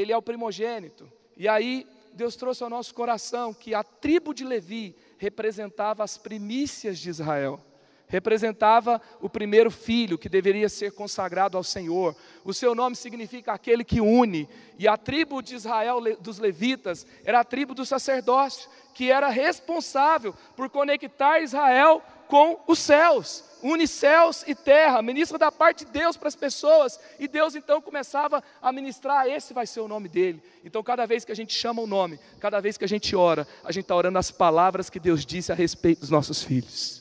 ele 0.00 0.12
é 0.12 0.16
o 0.16 0.22
primogênito. 0.22 1.10
E 1.36 1.46
aí 1.48 1.86
Deus 2.12 2.36
trouxe 2.36 2.62
ao 2.62 2.70
nosso 2.70 2.94
coração 2.94 3.54
que 3.54 3.74
a 3.74 3.82
tribo 3.82 4.34
de 4.34 4.44
Levi 4.44 4.96
representava 5.18 6.02
as 6.02 6.18
primícias 6.18 6.98
de 6.98 7.10
Israel 7.10 7.60
representava 8.10 9.00
o 9.20 9.30
primeiro 9.30 9.70
filho 9.70 10.18
que 10.18 10.28
deveria 10.28 10.68
ser 10.68 10.92
consagrado 10.92 11.56
ao 11.56 11.62
Senhor. 11.62 12.14
O 12.44 12.52
seu 12.52 12.74
nome 12.74 12.96
significa 12.96 13.52
aquele 13.52 13.84
que 13.84 14.00
une. 14.00 14.48
E 14.78 14.88
a 14.88 14.96
tribo 14.96 15.40
de 15.40 15.54
Israel 15.54 16.00
dos 16.20 16.38
levitas 16.38 17.06
era 17.24 17.40
a 17.40 17.44
tribo 17.44 17.72
do 17.72 17.86
sacerdócio, 17.86 18.68
que 18.94 19.10
era 19.10 19.28
responsável 19.28 20.34
por 20.56 20.68
conectar 20.68 21.40
Israel 21.40 22.02
com 22.30 22.62
os 22.68 22.78
céus, 22.78 23.44
une 23.60 23.88
céus 23.88 24.44
e 24.46 24.54
terra, 24.54 25.02
ministra 25.02 25.36
da 25.36 25.50
parte 25.50 25.84
de 25.84 25.90
Deus 25.90 26.16
para 26.16 26.28
as 26.28 26.36
pessoas, 26.36 26.98
e 27.18 27.26
Deus 27.26 27.56
então 27.56 27.82
começava 27.82 28.42
a 28.62 28.72
ministrar, 28.72 29.26
esse 29.26 29.52
vai 29.52 29.66
ser 29.66 29.80
o 29.80 29.88
nome 29.88 30.08
dele. 30.08 30.40
Então, 30.64 30.80
cada 30.80 31.04
vez 31.06 31.24
que 31.24 31.32
a 31.32 31.34
gente 31.34 31.52
chama 31.52 31.82
o 31.82 31.88
nome, 31.88 32.20
cada 32.38 32.60
vez 32.60 32.78
que 32.78 32.84
a 32.84 32.88
gente 32.88 33.16
ora, 33.16 33.46
a 33.64 33.72
gente 33.72 33.82
está 33.82 33.96
orando 33.96 34.16
as 34.16 34.30
palavras 34.30 34.88
que 34.88 35.00
Deus 35.00 35.26
disse 35.26 35.50
a 35.50 35.56
respeito 35.56 36.00
dos 36.00 36.10
nossos 36.10 36.40
filhos. 36.42 37.00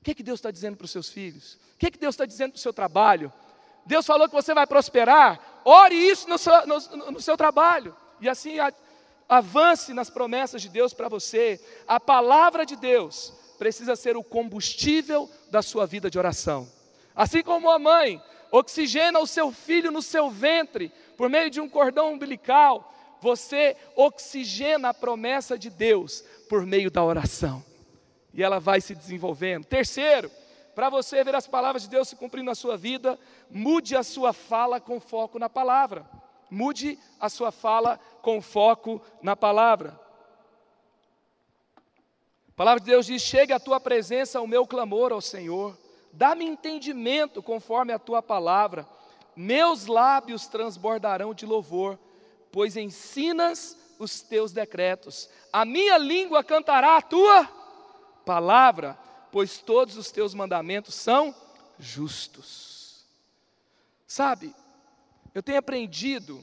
O 0.00 0.04
que, 0.04 0.16
que 0.16 0.22
Deus 0.24 0.40
está 0.40 0.50
dizendo 0.50 0.76
para 0.76 0.84
os 0.84 0.90
seus 0.90 1.08
filhos? 1.08 1.54
O 1.76 1.78
que, 1.78 1.92
que 1.92 1.98
Deus 1.98 2.16
está 2.16 2.26
dizendo 2.26 2.50
para 2.50 2.58
o 2.58 2.60
seu 2.60 2.72
trabalho? 2.72 3.32
Deus 3.86 4.04
falou 4.04 4.28
que 4.28 4.34
você 4.34 4.52
vai 4.52 4.66
prosperar, 4.66 5.62
ore 5.64 5.94
isso 5.94 6.28
no 6.28 6.38
seu, 6.38 6.66
no, 6.66 7.12
no 7.12 7.20
seu 7.20 7.36
trabalho, 7.36 7.96
e 8.20 8.28
assim 8.28 8.56
avance 9.28 9.94
nas 9.94 10.10
promessas 10.10 10.60
de 10.60 10.68
Deus 10.68 10.92
para 10.92 11.08
você. 11.08 11.60
A 11.86 12.00
palavra 12.00 12.66
de 12.66 12.74
Deus 12.74 13.32
precisa 13.62 13.94
ser 13.94 14.16
o 14.16 14.24
combustível 14.24 15.30
da 15.48 15.62
sua 15.62 15.86
vida 15.86 16.10
de 16.10 16.18
oração. 16.18 16.68
Assim 17.14 17.44
como 17.44 17.70
a 17.70 17.78
mãe 17.78 18.20
oxigena 18.50 19.20
o 19.20 19.26
seu 19.26 19.52
filho 19.52 19.92
no 19.92 20.02
seu 20.02 20.28
ventre 20.28 20.90
por 21.16 21.30
meio 21.30 21.48
de 21.48 21.60
um 21.60 21.68
cordão 21.68 22.12
umbilical, 22.12 22.92
você 23.20 23.76
oxigena 23.94 24.88
a 24.88 24.94
promessa 24.94 25.56
de 25.56 25.70
Deus 25.70 26.24
por 26.48 26.66
meio 26.66 26.90
da 26.90 27.04
oração. 27.04 27.64
E 28.34 28.42
ela 28.42 28.58
vai 28.58 28.80
se 28.80 28.96
desenvolvendo. 28.96 29.64
Terceiro, 29.64 30.28
para 30.74 30.90
você 30.90 31.22
ver 31.22 31.36
as 31.36 31.46
palavras 31.46 31.82
de 31.82 31.88
Deus 31.88 32.08
se 32.08 32.16
cumprindo 32.16 32.46
na 32.46 32.56
sua 32.56 32.76
vida, 32.76 33.16
mude 33.48 33.94
a 33.94 34.02
sua 34.02 34.32
fala 34.32 34.80
com 34.80 34.98
foco 34.98 35.38
na 35.38 35.48
palavra. 35.48 36.04
Mude 36.50 36.98
a 37.20 37.28
sua 37.28 37.52
fala 37.52 38.00
com 38.22 38.42
foco 38.42 39.00
na 39.22 39.36
palavra. 39.36 40.01
Palavra 42.62 42.78
de 42.78 42.92
Deus 42.92 43.06
diz: 43.06 43.20
Chegue 43.20 43.52
à 43.52 43.58
tua 43.58 43.80
presença 43.80 44.40
o 44.40 44.46
meu 44.46 44.64
clamor 44.64 45.10
ao 45.10 45.20
Senhor, 45.20 45.76
dá-me 46.12 46.44
entendimento 46.44 47.42
conforme 47.42 47.92
a 47.92 47.98
tua 47.98 48.22
palavra, 48.22 48.86
meus 49.34 49.86
lábios 49.86 50.46
transbordarão 50.46 51.34
de 51.34 51.44
louvor, 51.44 51.98
pois 52.52 52.76
ensinas 52.76 53.76
os 53.98 54.22
teus 54.22 54.52
decretos, 54.52 55.28
a 55.52 55.64
minha 55.64 55.98
língua 55.98 56.44
cantará 56.44 56.98
a 56.98 57.02
tua 57.02 57.48
palavra, 58.24 58.96
pois 59.32 59.58
todos 59.58 59.96
os 59.96 60.12
teus 60.12 60.32
mandamentos 60.32 60.94
são 60.94 61.34
justos. 61.80 63.04
Sabe, 64.06 64.54
eu 65.34 65.42
tenho 65.42 65.58
aprendido 65.58 66.40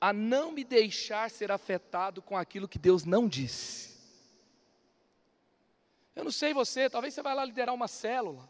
a 0.00 0.12
não 0.12 0.52
me 0.52 0.62
deixar 0.62 1.28
ser 1.28 1.50
afetado 1.50 2.22
com 2.22 2.36
aquilo 2.36 2.68
que 2.68 2.78
Deus 2.78 3.04
não 3.04 3.26
disse. 3.26 3.91
Eu 6.14 6.24
não 6.24 6.30
sei 6.30 6.52
você, 6.52 6.90
talvez 6.90 7.14
você 7.14 7.22
vai 7.22 7.34
lá 7.34 7.44
liderar 7.44 7.74
uma 7.74 7.88
célula. 7.88 8.48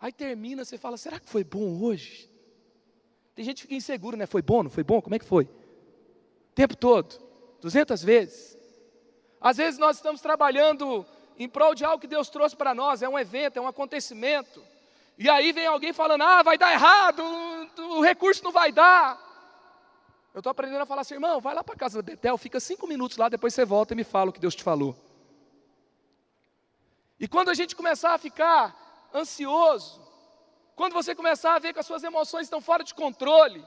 Aí 0.00 0.12
termina, 0.12 0.64
você 0.64 0.78
fala: 0.78 0.96
será 0.96 1.20
que 1.20 1.28
foi 1.28 1.44
bom 1.44 1.82
hoje? 1.82 2.30
Tem 3.34 3.44
gente 3.44 3.56
que 3.56 3.62
fica 3.62 3.74
inseguro, 3.74 4.16
né? 4.16 4.26
Foi 4.26 4.42
bom, 4.42 4.62
não 4.62 4.70
foi 4.70 4.82
bom? 4.82 5.00
Como 5.00 5.14
é 5.14 5.18
que 5.18 5.24
foi? 5.24 5.44
O 5.44 6.54
tempo 6.54 6.76
todo, 6.76 7.20
duzentas 7.60 8.02
vezes. 8.02 8.56
Às 9.40 9.58
vezes 9.58 9.78
nós 9.78 9.96
estamos 9.96 10.20
trabalhando 10.20 11.06
em 11.38 11.48
prol 11.48 11.74
de 11.74 11.84
algo 11.84 12.00
que 12.00 12.06
Deus 12.06 12.28
trouxe 12.28 12.56
para 12.56 12.74
nós, 12.74 13.02
é 13.02 13.08
um 13.08 13.18
evento, 13.18 13.58
é 13.58 13.60
um 13.60 13.68
acontecimento. 13.68 14.62
E 15.18 15.28
aí 15.28 15.52
vem 15.52 15.66
alguém 15.66 15.92
falando: 15.92 16.22
ah, 16.22 16.42
vai 16.42 16.56
dar 16.56 16.72
errado, 16.72 17.22
o 17.78 18.00
recurso 18.00 18.42
não 18.42 18.52
vai 18.52 18.72
dar. 18.72 19.28
Eu 20.32 20.38
estou 20.38 20.50
aprendendo 20.50 20.80
a 20.80 20.86
falar 20.86 21.02
assim, 21.02 21.14
irmão, 21.14 21.40
vai 21.40 21.54
lá 21.54 21.64
para 21.64 21.74
casa 21.74 22.00
da 22.00 22.02
Betel, 22.02 22.38
fica 22.38 22.60
cinco 22.60 22.86
minutos 22.86 23.16
lá, 23.16 23.28
depois 23.28 23.52
você 23.52 23.64
volta 23.64 23.94
e 23.94 23.96
me 23.96 24.04
fala 24.04 24.30
o 24.30 24.32
que 24.32 24.38
Deus 24.38 24.54
te 24.54 24.62
falou. 24.62 24.96
E 27.20 27.28
quando 27.28 27.50
a 27.50 27.54
gente 27.54 27.76
começar 27.76 28.14
a 28.14 28.18
ficar 28.18 29.10
ansioso, 29.14 30.00
quando 30.74 30.94
você 30.94 31.14
começar 31.14 31.54
a 31.54 31.58
ver 31.58 31.74
que 31.74 31.78
as 31.78 31.84
suas 31.84 32.02
emoções 32.02 32.46
estão 32.46 32.62
fora 32.62 32.82
de 32.82 32.94
controle, 32.94 33.62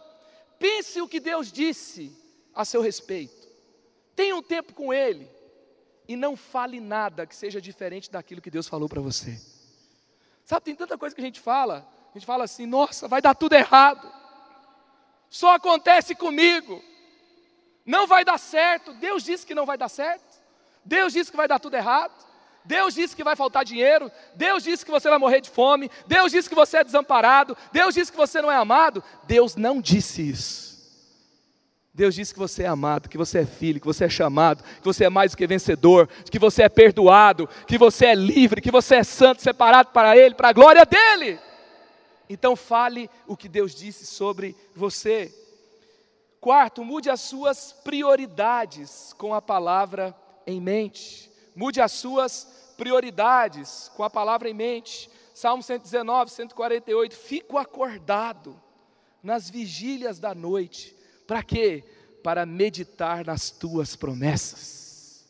pense 0.58 1.00
o 1.00 1.08
que 1.08 1.20
Deus 1.20 1.52
disse 1.52 2.12
a 2.56 2.66
seu 2.66 2.82
respeito. 2.82 3.48
Tenha 4.16 4.36
um 4.36 4.42
tempo 4.42 4.74
com 4.74 4.92
Ele 4.92 5.30
e 6.08 6.16
não 6.16 6.36
fale 6.36 6.80
nada 6.80 7.28
que 7.28 7.36
seja 7.36 7.62
diferente 7.62 8.10
daquilo 8.10 8.42
que 8.42 8.50
Deus 8.50 8.68
falou 8.68 8.90
para 8.90 9.00
você. 9.00 9.40
Sabe, 10.44 10.66
tem 10.66 10.76
tanta 10.76 10.98
coisa 10.98 11.16
que 11.16 11.22
a 11.22 11.26
gente 11.26 11.40
fala, 11.40 11.88
a 12.10 12.18
gente 12.18 12.26
fala 12.26 12.46
assim, 12.46 12.66
nossa, 12.66 13.08
vai 13.08 13.22
dar 13.22 13.36
tudo 13.36 13.54
errado. 13.54 14.12
Só 15.30 15.54
acontece 15.54 16.16
comigo. 16.16 16.82
Não 17.86 18.08
vai 18.08 18.26
dar 18.26 18.40
certo. 18.40 18.94
Deus 18.94 19.24
disse 19.24 19.46
que 19.46 19.56
não 19.56 19.66
vai 19.66 19.78
dar 19.78 19.90
certo. 19.90 20.42
Deus 20.84 21.14
disse 21.14 21.30
que 21.30 21.38
vai 21.38 21.48
dar 21.48 21.60
tudo 21.60 21.76
errado. 21.76 22.33
Deus 22.66 22.94
disse 22.94 23.16
que 23.16 23.24
vai 23.24 23.36
faltar 23.36 23.66
dinheiro, 23.66 24.12
Deus 24.36 24.64
disse 24.64 24.86
que 24.86 24.92
você 24.92 25.10
vai 25.10 25.20
morrer 25.20 25.42
de 25.42 25.50
fome, 25.50 25.92
Deus 26.08 26.32
disse 26.32 26.48
que 26.48 26.56
você 26.56 26.78
é 26.78 26.84
desamparado, 26.84 27.58
Deus 27.72 27.94
disse 27.94 28.12
que 28.12 28.18
você 28.18 28.42
não 28.42 28.52
é 28.52 28.56
amado. 28.56 29.04
Deus 29.26 29.56
não 29.56 29.82
disse 29.82 30.22
isso. 30.30 30.74
Deus 31.94 32.16
disse 32.16 32.34
que 32.34 32.40
você 32.40 32.64
é 32.64 32.68
amado, 32.68 33.08
que 33.08 33.18
você 33.18 33.40
é 33.40 33.46
filho, 33.46 33.80
que 33.80 33.86
você 33.86 34.06
é 34.06 34.10
chamado, 34.10 34.64
que 34.64 34.86
você 34.86 35.06
é 35.06 35.10
mais 35.10 35.32
do 35.32 35.38
que 35.38 35.46
vencedor, 35.46 36.10
que 36.30 36.40
você 36.40 36.64
é 36.64 36.70
perdoado, 36.70 37.48
que 37.68 37.78
você 37.78 38.08
é 38.08 38.16
livre, 38.16 38.62
que 38.62 38.72
você 38.72 38.96
é 38.96 39.04
santo, 39.04 39.44
separado 39.44 39.90
para 39.90 40.18
Ele, 40.18 40.34
para 40.34 40.50
a 40.50 40.54
glória 40.54 40.86
dEle. 40.86 41.40
Então 42.28 42.56
fale 42.56 43.10
o 43.28 43.38
que 43.38 43.48
Deus 43.48 43.76
disse 43.76 44.08
sobre 44.08 44.56
você. 44.76 45.32
Quarto, 46.42 46.84
mude 46.84 47.12
as 47.12 47.22
suas 47.22 47.74
prioridades 47.84 49.14
com 49.18 49.34
a 49.34 49.42
palavra 49.42 50.16
em 50.48 50.60
mente. 50.60 51.32
Mude 51.56 51.82
as 51.82 51.92
suas 51.92 52.74
prioridades 52.78 53.92
com 53.96 54.04
a 54.04 54.10
palavra 54.10 54.50
em 54.50 54.54
mente. 54.54 55.10
Salmo 55.34 55.64
119, 55.64 56.32
148. 56.32 57.16
Fico 57.16 57.58
acordado 57.58 58.62
nas 59.22 59.50
vigílias 59.50 60.20
da 60.20 60.34
noite. 60.36 60.96
Para 61.26 61.44
quê? 61.44 61.84
Para 62.24 62.46
meditar 62.46 63.26
nas 63.26 63.50
tuas 63.50 63.96
promessas. 63.96 65.26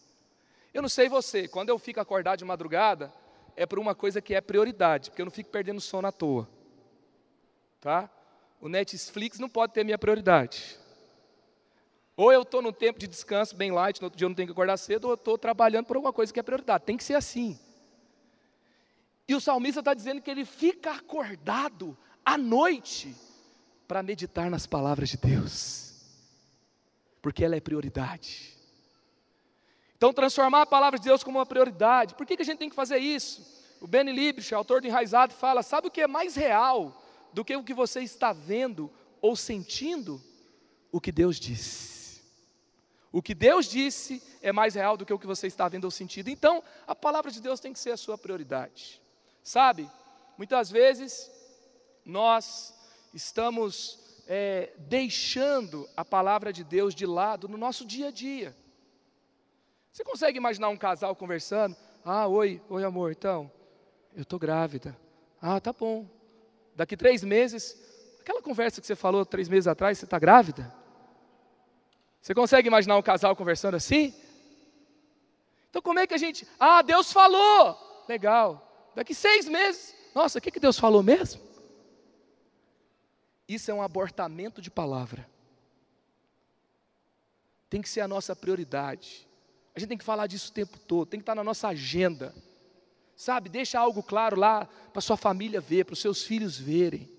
Eu 0.74 0.82
não 0.82 0.90
sei 0.90 1.08
você, 1.08 1.48
quando 1.48 1.70
eu 1.70 1.78
fico 1.78 2.00
acordado 2.00 2.40
de 2.40 2.46
madrugada, 2.46 3.14
é 3.56 3.66
por 3.66 3.78
uma 3.78 3.94
coisa 3.94 4.22
que 4.22 4.34
é 4.34 4.42
prioridade, 4.42 5.12
porque 5.12 5.22
eu 5.22 5.26
não 5.26 5.32
fico 5.32 5.52
perdendo 5.52 5.80
sono 5.80 6.08
à 6.08 6.12
toa. 6.12 6.50
Tá? 7.80 8.10
O 8.60 8.68
Netflix 8.68 9.38
não 9.38 9.50
pode 9.50 9.74
ter 9.74 9.84
minha 9.84 9.98
prioridade. 9.98 10.80
Ou 12.16 12.32
eu 12.32 12.44
estou 12.44 12.62
num 12.62 12.72
tempo 12.72 13.00
de 13.00 13.08
descanso 13.08 13.56
bem 13.56 13.72
light, 13.72 14.00
no 14.00 14.06
outro 14.06 14.18
dia 14.18 14.26
eu 14.26 14.30
não 14.30 14.36
tenho 14.36 14.48
que 14.48 14.52
acordar 14.52 14.78
cedo, 14.78 15.06
ou 15.06 15.12
eu 15.12 15.16
estou 15.16 15.38
trabalhando 15.38 15.86
por 15.86 15.96
alguma 15.96 16.14
coisa 16.14 16.32
que 16.32 16.40
é 16.40 16.44
prioridade. 16.44 16.84
Tem 16.84 16.96
que 16.96 17.04
ser 17.04 17.16
assim. 17.16 17.60
E 19.28 19.34
o 19.34 19.42
salmista 19.42 19.80
está 19.80 19.94
dizendo 19.94 20.22
que 20.22 20.30
ele 20.30 20.46
fica 20.46 20.92
acordado 20.92 21.98
à 22.24 22.38
noite 22.38 23.16
para 23.88 24.04
meditar 24.04 24.50
nas 24.50 24.68
palavras 24.68 25.10
de 25.10 25.18
Deus, 25.18 25.94
porque 27.22 27.44
ela 27.44 27.56
é 27.56 27.60
prioridade. 27.60 28.54
Então, 29.96 30.14
transformar 30.14 30.64
a 30.64 30.66
palavra 30.66 31.00
de 31.00 31.06
Deus 31.06 31.24
como 31.24 31.40
uma 31.40 31.46
prioridade. 31.46 32.14
Por 32.14 32.26
que, 32.26 32.36
que 32.36 32.42
a 32.42 32.46
gente 32.46 32.60
tem 32.60 32.70
que 32.70 32.76
fazer 32.76 32.98
isso? 32.98 33.42
O 33.80 33.88
Benny 33.88 34.12
Liebsch, 34.12 34.52
autor 34.52 34.82
do 34.82 34.88
Enraizado, 34.88 35.34
fala: 35.34 35.64
sabe 35.64 35.88
o 35.88 35.92
que 35.92 36.02
é 36.02 36.08
mais 36.08 36.36
real 36.36 37.02
do 37.32 37.44
que 37.44 37.56
o 37.56 37.64
que 37.64 37.74
você 37.74 38.02
está 38.02 38.34
vendo 38.34 38.92
ou 39.22 39.36
sentindo? 39.36 40.22
O 40.92 41.00
que 41.00 41.12
Deus 41.12 41.40
disse. 41.40 41.93
O 43.14 43.22
que 43.22 43.36
Deus 43.36 43.68
disse 43.68 44.24
é 44.42 44.52
mais 44.52 44.74
real 44.74 44.98
do 44.98 45.06
que 45.06 45.14
o 45.14 45.20
que 45.20 45.28
você 45.28 45.46
está 45.46 45.70
vendo 45.70 45.86
ou 45.86 45.92
sentindo. 45.92 46.32
Então, 46.32 46.64
a 46.88 46.96
palavra 46.96 47.30
de 47.30 47.40
Deus 47.40 47.60
tem 47.60 47.72
que 47.72 47.78
ser 47.78 47.92
a 47.92 47.98
sua 47.98 48.18
prioridade. 48.18 49.00
Sabe, 49.44 49.88
muitas 50.36 50.72
vezes 50.72 51.30
nós 52.04 52.74
estamos 53.14 54.00
é, 54.28 54.74
deixando 54.80 55.88
a 55.96 56.04
palavra 56.04 56.52
de 56.52 56.64
Deus 56.64 56.96
de 56.96 57.06
lado 57.06 57.48
no 57.48 57.56
nosso 57.56 57.86
dia 57.86 58.08
a 58.08 58.12
dia. 58.12 58.58
Você 59.92 60.04
consegue 60.04 60.40
imaginar 60.40 60.70
um 60.70 60.78
casal 60.78 61.16
conversando? 61.16 61.76
Ah, 62.04 62.26
oi, 62.26 62.60
oi 62.68 62.84
amor, 62.84 63.12
então, 63.12 63.52
eu 64.16 64.24
estou 64.24 64.40
grávida. 64.40 64.98
Ah, 65.40 65.60
tá 65.60 65.72
bom. 65.72 66.10
Daqui 66.76 66.98
três 66.98 67.24
meses, 67.24 67.78
aquela 68.20 68.42
conversa 68.42 68.82
que 68.82 68.88
você 68.88 68.96
falou 68.96 69.24
três 69.24 69.48
meses 69.48 69.68
atrás, 69.68 70.00
você 70.00 70.06
está 70.06 70.18
grávida? 70.18 70.82
Você 72.24 72.34
consegue 72.34 72.70
imaginar 72.70 72.96
um 72.96 73.02
casal 73.02 73.36
conversando 73.36 73.76
assim? 73.76 74.16
Então 75.70 75.82
como 75.82 76.00
é 76.00 76.08
que 76.08 76.14
a 76.14 76.18
gente. 76.18 76.48
Ah, 76.58 76.82
Deus 76.82 77.12
falou! 77.12 78.06
Legal. 78.08 78.92
Daqui 78.96 79.14
seis 79.14 79.46
meses. 79.46 79.94
Nossa, 80.16 80.40
o 80.40 80.42
que, 80.42 80.50
que 80.50 80.60
Deus 80.60 80.80
falou 80.80 81.04
mesmo? 81.04 81.42
Isso 83.46 83.70
é 83.70 83.74
um 83.74 83.82
abortamento 83.82 84.62
de 84.62 84.72
palavra. 84.72 85.30
Tem 87.70 87.82
que 87.82 87.90
ser 87.90 88.00
a 88.00 88.08
nossa 88.08 88.34
prioridade. 88.34 89.28
A 89.76 89.80
gente 89.80 89.90
tem 89.90 89.98
que 89.98 90.06
falar 90.06 90.28
disso 90.28 90.50
o 90.50 90.54
tempo 90.54 90.80
todo, 90.80 91.10
tem 91.10 91.20
que 91.20 91.24
estar 91.24 91.36
na 91.36 91.44
nossa 91.44 91.68
agenda. 91.68 92.34
Sabe, 93.18 93.50
deixa 93.50 93.78
algo 93.78 94.02
claro 94.02 94.40
lá 94.40 94.66
para 94.94 95.02
sua 95.02 95.18
família 95.18 95.60
ver, 95.60 95.84
para 95.84 95.94
os 95.94 96.00
seus 96.00 96.24
filhos 96.24 96.58
verem. 96.58 97.10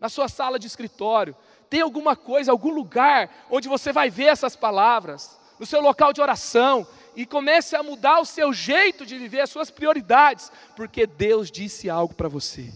Na 0.00 0.08
sua 0.08 0.28
sala 0.28 0.58
de 0.58 0.66
escritório, 0.66 1.36
tem 1.68 1.80
alguma 1.80 2.16
coisa, 2.16 2.50
algum 2.50 2.72
lugar 2.72 3.46
onde 3.50 3.68
você 3.68 3.92
vai 3.92 4.10
ver 4.10 4.26
essas 4.26 4.56
palavras, 4.56 5.38
no 5.58 5.66
seu 5.66 5.80
local 5.80 6.12
de 6.12 6.20
oração, 6.20 6.86
e 7.16 7.26
comece 7.26 7.74
a 7.74 7.82
mudar 7.82 8.20
o 8.20 8.24
seu 8.24 8.52
jeito 8.52 9.04
de 9.04 9.18
viver, 9.18 9.40
as 9.40 9.50
suas 9.50 9.70
prioridades, 9.70 10.52
porque 10.76 11.06
Deus 11.06 11.50
disse 11.50 11.90
algo 11.90 12.14
para 12.14 12.28
você. 12.28 12.72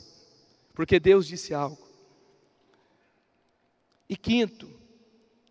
Porque 0.74 0.98
Deus 0.98 1.26
disse 1.26 1.54
algo. 1.54 1.78
E 4.08 4.16
quinto, 4.16 4.68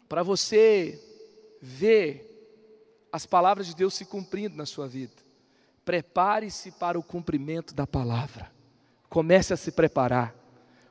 para 0.09 0.23
você 0.23 1.01
ver 1.61 2.27
as 3.11 3.25
palavras 3.25 3.67
de 3.67 3.75
Deus 3.75 3.93
se 3.93 4.05
cumprindo 4.05 4.55
na 4.55 4.65
sua 4.65 4.87
vida, 4.87 5.15
prepare-se 5.85 6.71
para 6.71 6.99
o 6.99 7.03
cumprimento 7.03 7.73
da 7.73 7.87
palavra. 7.87 8.51
Comece 9.09 9.53
a 9.53 9.57
se 9.57 9.71
preparar. 9.71 10.35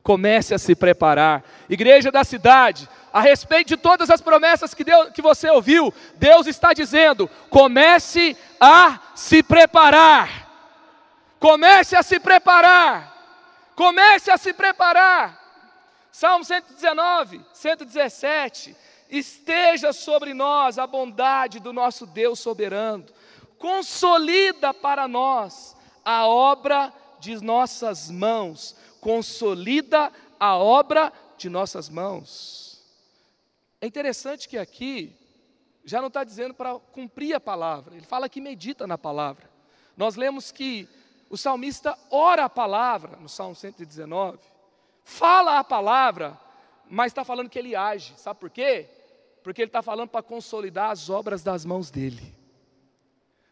Comece 0.03 0.55
a 0.55 0.59
se 0.59 0.75
preparar. 0.75 1.45
Igreja 1.69 2.11
da 2.11 2.25
cidade, 2.25 2.89
a 3.13 3.21
respeito 3.21 3.69
de 3.69 3.77
todas 3.77 4.11
as 4.11 4.21
promessas 4.21 4.73
que, 4.73 4.85
Deus, 4.85 5.11
que 5.11 5.21
você 5.21 5.51
ouviu, 5.51 5.93
Deus 6.17 6.47
está 6.47 6.73
dizendo: 6.73 7.29
comece 7.49 8.37
a 8.61 8.99
se 9.15 9.43
preparar. 9.43 10.49
Comece 11.39 11.97
a 11.97 12.03
se 12.03 12.21
preparar. 12.21 13.17
Comece 13.75 14.31
a 14.31 14.37
se 14.37 14.53
preparar. 14.53 15.39
Salmo 16.13 16.45
119, 16.45 17.41
117. 17.53 18.77
Esteja 19.09 19.93
sobre 19.93 20.35
nós 20.35 20.79
a 20.79 20.87
bondade 20.87 21.59
do 21.59 21.73
nosso 21.73 22.07
Deus 22.07 22.39
soberano. 22.41 23.07
Consolida 23.59 24.73
para 24.73 25.09
nós 25.09 25.77
a 26.05 26.27
obra 26.27 26.93
de 27.19 27.43
nossas 27.43 28.11
mãos. 28.11 28.77
Consolida 29.01 30.13
a 30.39 30.57
obra 30.57 31.13
de 31.37 31.49
nossas 31.49 31.89
mãos. 31.89 32.83
É 33.81 33.87
interessante 33.87 34.49
que 34.49 34.59
aqui 34.59 35.17
já 35.85 36.01
não 36.01 36.09
está 36.09 36.23
dizendo 36.23 36.55
para 36.55 36.79
cumprir 36.79 37.35
a 37.35 37.41
palavra, 37.41 37.97
ele 37.97 38.05
fala 38.05 38.29
que 38.29 38.41
medita 38.41 38.87
na 38.87 38.99
palavra. 38.99 39.51
Nós 39.97 40.17
lemos 40.17 40.53
que 40.53 40.89
o 41.29 41.37
salmista 41.37 41.97
ora 42.11 42.45
a 42.45 42.51
palavra, 42.51 43.17
no 43.17 43.29
Salmo 43.29 43.55
119, 43.55 44.39
fala 45.05 45.59
a 45.59 45.65
palavra, 45.65 46.39
mas 46.89 47.11
está 47.11 47.25
falando 47.25 47.49
que 47.49 47.59
ele 47.59 47.77
age, 47.77 48.15
sabe 48.17 48.41
por 48.41 48.51
quê? 48.51 48.89
Porque 49.43 49.63
ele 49.63 49.69
está 49.69 49.83
falando 49.83 50.09
para 50.09 50.23
consolidar 50.23 50.91
as 50.91 51.09
obras 51.09 51.43
das 51.43 51.65
mãos 51.65 51.91
dele. 51.91 52.35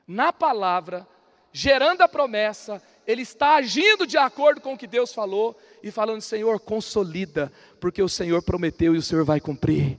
Na 0.07 0.33
palavra, 0.33 1.07
gerando 1.53 2.03
a 2.03 2.09
promessa, 2.09 2.83
ele 3.09 3.23
está 3.23 3.55
agindo 3.55 4.07
de 4.07 4.19
acordo 4.19 4.61
com 4.61 4.75
o 4.75 4.79
que 4.79 4.87
Deus 4.87 5.15
falou 5.15 5.59
e 5.83 5.91
falando: 5.91 6.21
Senhor, 6.21 6.61
consolida, 6.61 7.51
porque 7.81 8.03
o 8.03 8.09
Senhor 8.09 8.43
prometeu 8.43 8.95
e 8.95 8.99
o 8.99 9.03
Senhor 9.03 9.25
vai 9.25 9.41
cumprir. 9.41 9.99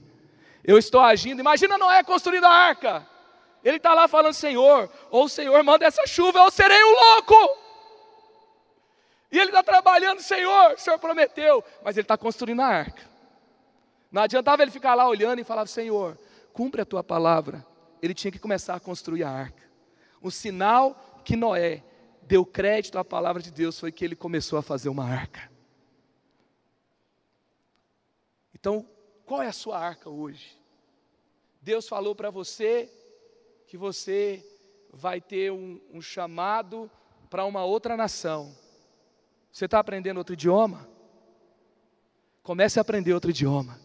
Eu 0.62 0.78
estou 0.78 1.00
agindo. 1.00 1.40
Imagina 1.40 1.76
Noé 1.76 2.04
construindo 2.04 2.44
a 2.44 2.52
arca. 2.52 3.04
Ele 3.64 3.78
está 3.78 3.94
lá 3.94 4.06
falando: 4.06 4.34
Senhor, 4.34 4.88
ou 5.10 5.24
o 5.24 5.28
Senhor 5.28 5.60
manda 5.64 5.84
essa 5.84 6.06
chuva, 6.06 6.40
ou 6.42 6.52
serei 6.52 6.80
um 6.84 6.94
louco. 6.94 7.34
E 9.32 9.38
ele 9.38 9.50
está 9.50 9.62
trabalhando, 9.64 10.20
Senhor, 10.20 10.74
o 10.74 10.78
Senhor 10.78 10.98
prometeu, 11.00 11.64
mas 11.84 11.96
ele 11.96 12.04
está 12.04 12.16
construindo 12.16 12.60
a 12.60 12.66
arca. 12.66 13.02
Não 14.10 14.22
adiantava 14.22 14.62
ele 14.62 14.70
ficar 14.70 14.94
lá 14.94 15.08
olhando 15.08 15.40
e 15.40 15.44
falar: 15.44 15.66
Senhor, 15.66 16.16
cumpre 16.52 16.80
a 16.80 16.86
tua 16.86 17.02
palavra. 17.02 17.66
Ele 18.00 18.14
tinha 18.14 18.30
que 18.30 18.38
começar 18.38 18.76
a 18.76 18.80
construir 18.80 19.24
a 19.24 19.30
arca. 19.30 19.68
O 20.22 20.30
sinal 20.30 21.20
que 21.24 21.34
Noé 21.34 21.82
deu 22.30 22.46
crédito 22.46 22.96
à 22.96 23.04
palavra 23.04 23.42
de 23.42 23.50
Deus 23.50 23.80
foi 23.80 23.90
que 23.90 24.04
ele 24.04 24.14
começou 24.14 24.56
a 24.56 24.62
fazer 24.62 24.88
uma 24.88 25.04
arca. 25.04 25.50
Então, 28.54 28.88
qual 29.26 29.42
é 29.42 29.48
a 29.48 29.52
sua 29.52 29.76
arca 29.76 30.08
hoje? 30.08 30.56
Deus 31.60 31.88
falou 31.88 32.14
para 32.14 32.30
você 32.30 32.88
que 33.66 33.76
você 33.76 34.46
vai 34.92 35.20
ter 35.20 35.50
um, 35.50 35.80
um 35.92 36.00
chamado 36.00 36.88
para 37.28 37.44
uma 37.44 37.64
outra 37.64 37.96
nação. 37.96 38.56
Você 39.50 39.64
está 39.64 39.80
aprendendo 39.80 40.18
outro 40.18 40.34
idioma? 40.34 40.88
Comece 42.44 42.78
a 42.78 42.82
aprender 42.82 43.12
outro 43.12 43.30
idioma. 43.30 43.80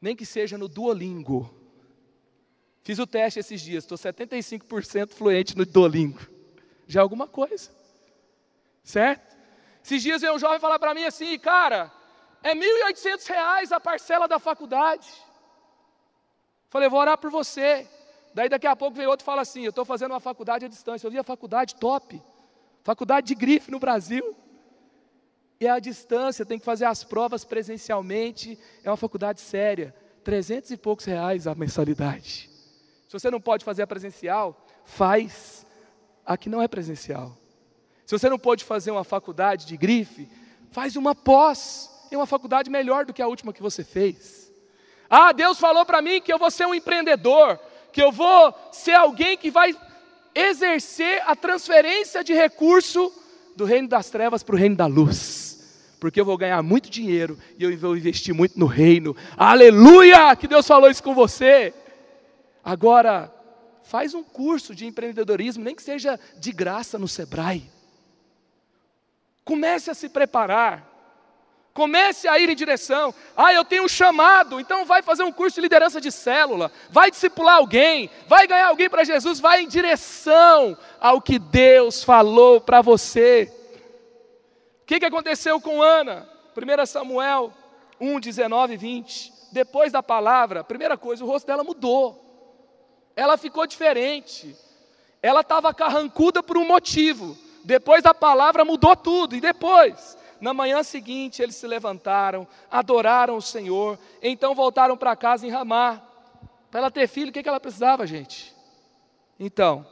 Nem 0.00 0.16
que 0.16 0.26
seja 0.26 0.58
no 0.58 0.66
Duolingo. 0.66 1.54
Fiz 2.82 2.98
o 2.98 3.06
teste 3.06 3.40
esses 3.40 3.60
dias, 3.60 3.84
estou 3.84 3.98
75% 3.98 5.10
fluente 5.12 5.56
no 5.56 5.64
Duolingo. 5.64 6.20
Já 6.86 7.00
é 7.00 7.02
alguma 7.02 7.26
coisa. 7.26 7.70
Certo? 8.82 9.36
Esses 9.84 10.02
dias 10.02 10.20
veio 10.20 10.34
um 10.34 10.38
jovem 10.38 10.58
falar 10.58 10.78
para 10.78 10.94
mim 10.94 11.04
assim, 11.04 11.38
cara, 11.38 11.92
é 12.42 12.52
R$ 12.52 12.60
1.800 12.60 13.72
a 13.72 13.80
parcela 13.80 14.26
da 14.26 14.38
faculdade. 14.38 15.08
Falei, 16.68 16.88
vou 16.88 17.00
orar 17.00 17.18
por 17.18 17.30
você. 17.30 17.86
Daí 18.32 18.48
daqui 18.48 18.66
a 18.66 18.76
pouco 18.76 18.96
veio 18.96 19.10
outro 19.10 19.24
e 19.24 19.26
fala 19.26 19.42
assim: 19.42 19.62
Eu 19.62 19.70
estou 19.70 19.84
fazendo 19.84 20.12
uma 20.12 20.20
faculdade 20.20 20.64
à 20.64 20.68
distância. 20.68 21.06
Eu 21.06 21.10
vi 21.10 21.18
a 21.18 21.24
faculdade 21.24 21.74
top, 21.74 22.22
faculdade 22.82 23.26
de 23.26 23.34
grife 23.34 23.70
no 23.70 23.78
Brasil. 23.78 24.36
E 25.60 25.66
é 25.66 25.70
à 25.70 25.78
distância, 25.78 26.46
tem 26.46 26.58
que 26.58 26.64
fazer 26.64 26.86
as 26.86 27.04
provas 27.04 27.44
presencialmente. 27.44 28.58
É 28.82 28.90
uma 28.90 28.96
faculdade 28.96 29.40
séria. 29.40 29.94
Trezentos 30.24 30.70
e 30.70 30.76
poucos 30.76 31.04
reais 31.04 31.46
a 31.46 31.54
mensalidade. 31.54 32.49
Se 33.10 33.18
você 33.18 33.28
não 33.28 33.40
pode 33.40 33.64
fazer 33.64 33.82
a 33.82 33.88
presencial, 33.88 34.64
faz 34.84 35.66
a 36.24 36.36
que 36.36 36.48
não 36.48 36.62
é 36.62 36.68
presencial. 36.68 37.36
Se 38.06 38.16
você 38.16 38.30
não 38.30 38.38
pode 38.38 38.62
fazer 38.62 38.92
uma 38.92 39.02
faculdade 39.02 39.66
de 39.66 39.76
grife, 39.76 40.28
faz 40.70 40.94
uma 40.94 41.12
pós 41.12 41.90
em 42.12 42.14
uma 42.14 42.24
faculdade 42.24 42.70
melhor 42.70 43.04
do 43.04 43.12
que 43.12 43.20
a 43.20 43.26
última 43.26 43.52
que 43.52 43.60
você 43.60 43.82
fez. 43.82 44.52
Ah, 45.10 45.32
Deus 45.32 45.58
falou 45.58 45.84
para 45.84 46.00
mim 46.00 46.20
que 46.20 46.32
eu 46.32 46.38
vou 46.38 46.52
ser 46.52 46.66
um 46.66 46.72
empreendedor, 46.72 47.58
que 47.92 48.00
eu 48.00 48.12
vou 48.12 48.54
ser 48.70 48.92
alguém 48.92 49.36
que 49.36 49.50
vai 49.50 49.76
exercer 50.32 51.20
a 51.26 51.34
transferência 51.34 52.22
de 52.22 52.32
recurso 52.32 53.12
do 53.56 53.64
reino 53.64 53.88
das 53.88 54.08
trevas 54.08 54.44
para 54.44 54.54
o 54.54 54.58
reino 54.58 54.76
da 54.76 54.86
luz. 54.86 55.96
Porque 55.98 56.20
eu 56.20 56.24
vou 56.24 56.38
ganhar 56.38 56.62
muito 56.62 56.88
dinheiro 56.88 57.36
e 57.58 57.64
eu 57.64 57.76
vou 57.76 57.96
investir 57.96 58.32
muito 58.32 58.56
no 58.56 58.66
reino. 58.66 59.16
Aleluia! 59.36 60.36
Que 60.36 60.46
Deus 60.46 60.64
falou 60.64 60.88
isso 60.88 61.02
com 61.02 61.12
você. 61.12 61.74
Agora, 62.64 63.32
faz 63.82 64.14
um 64.14 64.22
curso 64.22 64.74
de 64.74 64.86
empreendedorismo, 64.86 65.64
nem 65.64 65.74
que 65.74 65.82
seja 65.82 66.18
de 66.36 66.52
graça 66.52 66.98
no 66.98 67.08
Sebrae. 67.08 67.70
Comece 69.44 69.90
a 69.90 69.94
se 69.94 70.08
preparar. 70.08 70.88
Comece 71.72 72.28
a 72.28 72.38
ir 72.38 72.50
em 72.50 72.54
direção. 72.54 73.14
Ah, 73.36 73.52
eu 73.52 73.64
tenho 73.64 73.84
um 73.84 73.88
chamado, 73.88 74.60
então 74.60 74.84
vai 74.84 75.02
fazer 75.02 75.22
um 75.22 75.32
curso 75.32 75.56
de 75.56 75.60
liderança 75.60 76.00
de 76.00 76.10
célula, 76.10 76.70
vai 76.90 77.10
discipular 77.10 77.56
alguém, 77.56 78.10
vai 78.26 78.46
ganhar 78.46 78.66
alguém 78.66 78.90
para 78.90 79.04
Jesus, 79.04 79.38
vai 79.38 79.62
em 79.62 79.68
direção 79.68 80.76
ao 81.00 81.20
que 81.20 81.38
Deus 81.38 82.02
falou 82.02 82.60
para 82.60 82.82
você. 82.82 83.52
O 84.82 84.86
que, 84.86 84.98
que 84.98 85.06
aconteceu 85.06 85.60
com 85.60 85.80
Ana? 85.80 86.28
1 86.56 86.86
Samuel 86.86 87.52
1, 88.00 88.18
19 88.18 88.74
e 88.74 88.76
20. 88.76 89.32
Depois 89.52 89.92
da 89.92 90.02
palavra, 90.02 90.64
primeira 90.64 90.96
coisa, 90.96 91.24
o 91.24 91.26
rosto 91.26 91.46
dela 91.46 91.62
mudou. 91.62 92.29
Ela 93.20 93.36
ficou 93.36 93.66
diferente. 93.66 94.56
Ela 95.20 95.42
estava 95.42 95.74
carrancuda 95.74 96.42
por 96.42 96.56
um 96.56 96.66
motivo. 96.66 97.36
Depois 97.62 98.02
da 98.02 98.14
palavra 98.14 98.64
mudou 98.64 98.96
tudo. 98.96 99.36
E 99.36 99.42
depois, 99.42 100.16
na 100.40 100.54
manhã 100.54 100.82
seguinte, 100.82 101.42
eles 101.42 101.54
se 101.54 101.66
levantaram, 101.66 102.48
adoraram 102.70 103.36
o 103.36 103.42
Senhor, 103.42 103.98
então 104.22 104.54
voltaram 104.54 104.96
para 104.96 105.14
casa 105.14 105.46
em 105.46 105.50
Ramá. 105.50 106.00
Para 106.70 106.80
ela 106.80 106.90
ter 106.90 107.06
filho, 107.06 107.28
o 107.28 107.32
que 107.32 107.46
ela 107.46 107.60
precisava, 107.60 108.06
gente? 108.06 108.56
Então, 109.38 109.86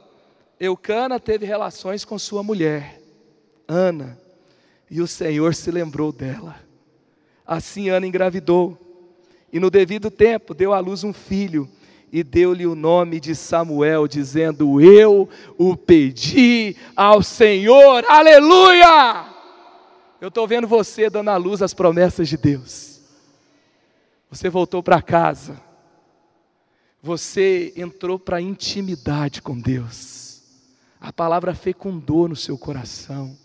Eucana 0.59 1.19
teve 1.19 1.45
relações 1.45 2.03
com 2.03 2.17
sua 2.17 2.41
mulher, 2.41 2.99
Ana, 3.67 4.19
e 4.89 5.01
o 5.01 5.07
Senhor 5.07 5.53
se 5.53 5.69
lembrou 5.69 6.11
dela. 6.11 6.59
Assim 7.45 7.89
Ana 7.89 8.07
engravidou, 8.07 8.75
e 9.53 9.59
no 9.59 9.69
devido 9.69 10.09
tempo 10.09 10.55
deu 10.55 10.73
à 10.73 10.79
luz 10.79 11.03
um 11.03 11.13
filho, 11.13 11.69
e 12.11 12.23
deu-lhe 12.23 12.65
o 12.65 12.75
nome 12.75 13.19
de 13.19 13.35
Samuel, 13.35 14.07
dizendo: 14.07 14.81
Eu 14.81 15.29
o 15.57 15.75
pedi 15.75 16.75
ao 16.95 17.21
Senhor, 17.21 18.03
aleluia! 18.07 19.25
Eu 20.19 20.27
estou 20.27 20.47
vendo 20.47 20.67
você 20.67 21.09
dando 21.09 21.29
à 21.29 21.37
luz 21.37 21.61
as 21.61 21.73
promessas 21.73 22.27
de 22.27 22.37
Deus. 22.37 22.99
Você 24.29 24.49
voltou 24.49 24.83
para 24.83 25.01
casa. 25.01 25.61
Você 27.01 27.73
entrou 27.77 28.19
para 28.19 28.37
a 28.37 28.41
intimidade 28.41 29.41
com 29.41 29.57
Deus. 29.57 30.43
A 30.99 31.13
palavra 31.13 31.55
fecundou 31.55 32.27
no 32.27 32.35
seu 32.35 32.57
coração. 32.57 33.37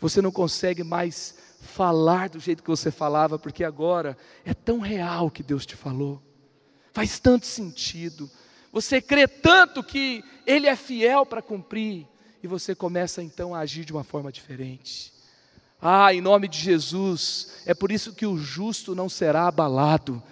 Você 0.00 0.22
não 0.22 0.32
consegue 0.32 0.82
mais 0.82 1.36
falar 1.60 2.30
do 2.30 2.40
jeito 2.40 2.62
que 2.62 2.70
você 2.70 2.90
falava, 2.90 3.38
porque 3.38 3.62
agora 3.62 4.16
é 4.44 4.54
tão 4.54 4.80
real 4.80 5.30
que 5.30 5.42
Deus 5.42 5.66
te 5.66 5.76
falou. 5.76 6.20
Faz 6.92 7.18
tanto 7.18 7.46
sentido. 7.46 8.30
Você 8.72 9.00
crê 9.00 9.26
tanto 9.26 9.82
que 9.82 10.24
Ele 10.46 10.66
é 10.66 10.76
fiel 10.76 11.26
para 11.26 11.42
cumprir. 11.42 12.06
E 12.42 12.46
você 12.46 12.74
começa 12.74 13.22
então 13.22 13.54
a 13.54 13.60
agir 13.60 13.84
de 13.84 13.92
uma 13.92 14.02
forma 14.02 14.32
diferente. 14.32 15.12
Ah, 15.80 16.12
em 16.12 16.20
nome 16.20 16.48
de 16.48 16.58
Jesus, 16.58 17.62
é 17.66 17.74
por 17.74 17.92
isso 17.92 18.12
que 18.12 18.26
o 18.26 18.36
justo 18.36 18.94
não 18.94 19.08
será 19.08 19.46
abalado. 19.46 20.22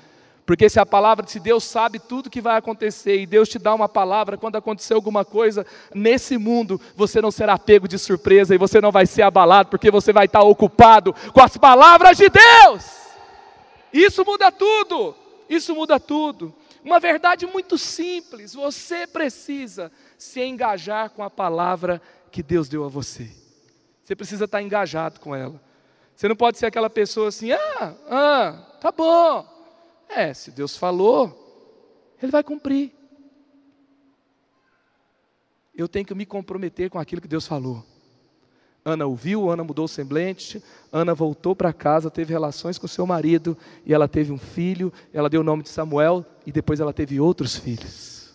Porque 0.46 0.68
se 0.68 0.80
a 0.80 0.86
palavra 0.86 1.24
de 1.24 1.38
Deus 1.38 1.62
sabe 1.62 2.00
tudo 2.00 2.30
que 2.30 2.40
vai 2.40 2.56
acontecer 2.56 3.20
e 3.20 3.26
Deus 3.26 3.48
te 3.48 3.58
dá 3.58 3.72
uma 3.72 3.88
palavra 3.88 4.36
quando 4.36 4.56
acontecer 4.56 4.94
alguma 4.94 5.24
coisa 5.24 5.64
nesse 5.94 6.36
mundo, 6.36 6.80
você 6.96 7.20
não 7.20 7.30
será 7.30 7.56
pego 7.56 7.86
de 7.86 7.98
surpresa 7.98 8.52
e 8.52 8.58
você 8.58 8.80
não 8.80 8.90
vai 8.90 9.06
ser 9.06 9.22
abalado, 9.22 9.68
porque 9.68 9.92
você 9.92 10.12
vai 10.12 10.26
estar 10.26 10.42
ocupado 10.42 11.14
com 11.32 11.40
as 11.40 11.56
palavras 11.56 12.16
de 12.16 12.28
Deus. 12.28 12.84
Isso 13.92 14.24
muda 14.24 14.50
tudo. 14.50 15.14
Isso 15.51 15.74
muda 15.74 15.98
tudo. 15.98 16.55
Uma 16.84 17.01
verdade 17.01 17.44
muito 17.44 17.76
simples, 17.76 18.55
você 18.55 19.05
precisa 19.05 19.90
se 20.16 20.40
engajar 20.40 21.11
com 21.11 21.24
a 21.24 21.28
palavra 21.28 22.01
que 22.30 22.40
Deus 22.40 22.68
deu 22.68 22.84
a 22.84 22.88
você. 22.88 23.28
Você 24.05 24.14
precisa 24.14 24.44
estar 24.44 24.62
engajado 24.62 25.18
com 25.18 25.34
ela. 25.34 25.61
Você 26.14 26.28
não 26.28 26.36
pode 26.36 26.57
ser 26.57 26.66
aquela 26.66 26.88
pessoa 26.88 27.28
assim, 27.28 27.51
ah, 27.51 27.96
ah, 28.09 28.76
tá 28.80 28.92
bom. 28.92 29.44
É, 30.09 30.32
se 30.32 30.53
Deus 30.53 30.76
falou, 30.76 32.14
Ele 32.22 32.30
vai 32.30 32.44
cumprir. 32.44 32.92
eu 35.74 35.88
tenho 35.88 36.05
que 36.05 36.14
me 36.14 36.26
comprometer 36.26 36.90
com 36.90 36.98
aquilo 36.98 37.22
que 37.22 37.28
Deus 37.28 37.46
falou. 37.46 37.84
Ana 38.85 39.07
ouviu, 39.07 39.51
Ana 39.51 39.62
mudou 39.62 39.85
o 39.85 39.89
semblante, 39.89 40.62
Ana 40.91 41.14
voltou 41.14 41.55
para 41.55 41.72
casa, 41.72 42.11
teve 42.11 42.33
relações 42.33 42.78
com 42.78 42.89
seu 42.89 43.07
marido, 43.07 43.57
e 43.85 43.93
ela 43.93 44.09
teve 44.09 44.33
um 44.33 44.39
filho, 44.39 44.93
ela 45.12 45.28
deu 45.28 45.43
o 45.43 45.45
nome 45.45 45.62
de 45.62 45.68
Samuel, 45.68 46.24
e 46.47 46.53
depois 46.53 46.81
ela 46.81 46.93
teve 46.93 47.20
outros 47.20 47.57
filhos. 47.57 48.31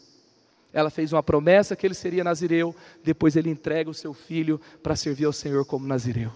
Ela 0.72 0.90
fez 0.90 1.12
uma 1.12 1.24
promessa 1.24 1.76
que 1.76 1.88
ele 1.88 1.96
seria 1.96 2.24
nazireu, 2.24 2.76
depois 3.04 3.36
ele 3.36 3.50
entrega 3.50 3.90
o 3.90 3.94
seu 3.94 4.14
filho 4.14 4.60
para 4.84 4.96
servir 4.96 5.26
ao 5.26 5.34
Senhor 5.34 5.66
como 5.66 5.88
nazireu. 5.88 6.32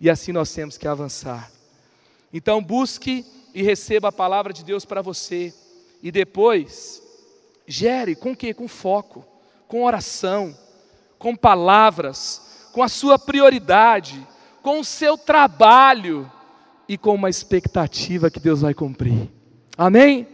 E 0.00 0.08
assim 0.08 0.32
nós 0.32 0.52
temos 0.52 0.78
que 0.78 0.86
avançar. 0.86 1.50
Então 2.32 2.62
busque 2.62 3.24
e 3.52 3.62
receba 3.62 4.08
a 4.08 4.12
palavra 4.12 4.52
de 4.52 4.62
Deus 4.62 4.84
para 4.84 5.02
você, 5.02 5.52
e 6.00 6.12
depois 6.12 7.02
gere 7.66 8.14
com 8.14 8.32
o 8.32 8.36
quê? 8.36 8.54
Com 8.54 8.68
foco, 8.68 9.24
com 9.66 9.84
oração, 9.84 10.56
com 11.18 11.34
palavras, 11.34 12.47
com 12.72 12.82
a 12.82 12.88
sua 12.88 13.18
prioridade, 13.18 14.26
com 14.62 14.80
o 14.80 14.84
seu 14.84 15.16
trabalho 15.16 16.30
e 16.88 16.96
com 16.96 17.14
uma 17.14 17.30
expectativa 17.30 18.30
que 18.30 18.40
Deus 18.40 18.62
vai 18.62 18.74
cumprir. 18.74 19.30
Amém? 19.76 20.26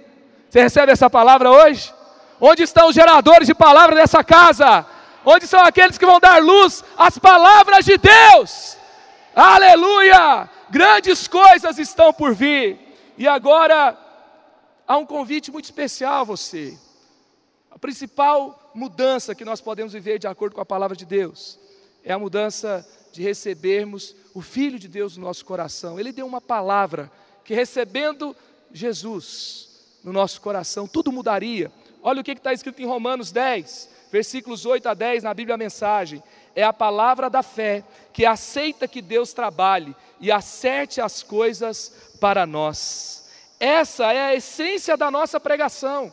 Você 0.49 0.62
recebe 0.62 0.93
essa 0.93 1.11
palavra 1.11 1.51
hoje? 1.51 1.93
Onde 2.41 2.62
estão 2.62 2.89
os 2.89 2.95
geradores 2.95 3.47
de 3.47 3.55
palavra 3.55 3.97
dessa 3.97 4.22
casa? 4.22 4.87
Onde 5.24 5.47
são 5.47 5.61
aqueles 5.61 5.99
que 5.99 6.07
vão 6.07 6.20
dar 6.20 6.43
luz 6.43 6.85
às 6.97 7.18
palavras 7.18 7.85
de 7.85 7.97
Deus? 7.97 8.76
Aleluia! 9.35 10.49
Grandes 10.70 11.26
coisas 11.26 11.78
estão 11.78 12.12
por 12.12 12.35
vir. 12.35 12.78
E 13.16 13.26
agora 13.26 13.97
há 14.87 14.97
um 14.97 15.07
convite 15.07 15.51
muito 15.51 15.64
especial 15.64 16.20
a 16.20 16.24
você. 16.24 16.76
A 17.70 17.78
principal 17.78 18.70
mudança 18.74 19.35
que 19.35 19.45
nós 19.45 19.61
podemos 19.61 19.93
viver 19.93 20.18
de 20.18 20.26
acordo 20.26 20.55
com 20.55 20.61
a 20.61 20.66
palavra 20.66 20.97
de 20.97 21.05
Deus 21.05 21.63
é 22.05 22.12
a 22.12 22.18
mudança 22.18 22.86
de 23.12 23.22
recebermos 23.22 24.14
o 24.34 24.42
Filho 24.42 24.78
de 24.78 24.88
Deus 24.88 25.16
no 25.16 25.24
nosso 25.24 25.44
coração. 25.44 25.98
Ele 25.98 26.12
deu 26.12 26.26
uma 26.26 26.40
palavra 26.40 27.11
que 27.44 27.55
recebendo 27.55 28.36
Jesus 28.72 29.70
no 30.02 30.12
nosso 30.12 30.40
coração, 30.40 30.86
tudo 30.86 31.11
mudaria. 31.11 31.72
Olha 32.02 32.20
o 32.20 32.24
que 32.24 32.32
está 32.32 32.52
escrito 32.52 32.82
em 32.82 32.86
Romanos 32.86 33.32
10, 33.32 33.88
versículos 34.12 34.66
8 34.66 34.88
a 34.88 34.94
10 34.94 35.22
na 35.22 35.32
Bíblia 35.32 35.55
a 35.55 35.59
Mensagem. 35.59 36.22
É 36.55 36.62
a 36.62 36.72
palavra 36.72 37.30
da 37.30 37.42
fé 37.42 37.82
que 38.12 38.26
aceita 38.26 38.86
que 38.86 39.00
Deus 39.00 39.32
trabalhe 39.32 39.96
e 40.20 40.30
acerte 40.30 41.00
as 41.00 41.22
coisas 41.22 42.12
para 42.20 42.44
nós. 42.44 43.30
Essa 43.59 44.12
é 44.12 44.20
a 44.20 44.34
essência 44.34 44.96
da 44.96 45.11
nossa 45.11 45.40
pregação. 45.40 46.12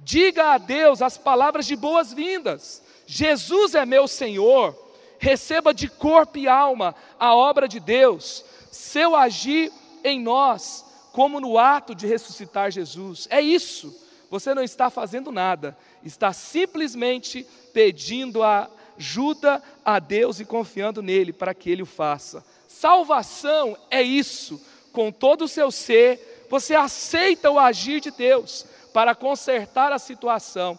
Diga 0.00 0.54
a 0.54 0.58
Deus 0.58 1.00
as 1.00 1.16
palavras 1.16 1.66
de 1.66 1.76
boas-vindas. 1.76 2.82
Jesus 3.06 3.74
é 3.74 3.86
meu 3.86 4.08
Senhor 4.08 4.85
receba 5.26 5.74
de 5.74 5.88
corpo 5.88 6.38
e 6.38 6.46
alma 6.46 6.94
a 7.18 7.34
obra 7.34 7.66
de 7.66 7.80
Deus, 7.80 8.44
seu 8.70 9.16
agir 9.16 9.72
em 10.04 10.20
nós, 10.20 10.84
como 11.12 11.40
no 11.40 11.58
ato 11.58 11.96
de 11.96 12.06
ressuscitar 12.06 12.70
Jesus. 12.70 13.26
É 13.28 13.40
isso. 13.40 13.92
Você 14.30 14.54
não 14.54 14.62
está 14.62 14.88
fazendo 14.88 15.32
nada, 15.32 15.76
está 16.04 16.32
simplesmente 16.32 17.44
pedindo 17.72 18.40
ajuda 18.44 19.60
a 19.84 19.98
Deus 19.98 20.38
e 20.38 20.44
confiando 20.44 21.02
nele 21.02 21.32
para 21.32 21.52
que 21.52 21.70
ele 21.70 21.82
o 21.82 21.86
faça. 21.86 22.44
Salvação 22.68 23.76
é 23.90 24.02
isso, 24.02 24.64
com 24.92 25.10
todo 25.10 25.42
o 25.42 25.48
seu 25.48 25.72
ser, 25.72 26.46
você 26.48 26.76
aceita 26.76 27.50
o 27.50 27.58
agir 27.58 28.00
de 28.00 28.12
Deus 28.12 28.64
para 28.92 29.12
consertar 29.12 29.90
a 29.90 29.98
situação 29.98 30.78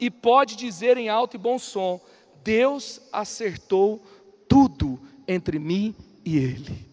e 0.00 0.10
pode 0.10 0.56
dizer 0.56 0.96
em 0.96 1.08
alto 1.08 1.36
e 1.36 1.38
bom 1.38 1.58
som: 1.60 2.00
Deus 2.44 3.00
acertou 3.10 4.04
tudo 4.46 5.00
entre 5.26 5.58
mim 5.58 5.96
e 6.24 6.36
ele. 6.36 6.86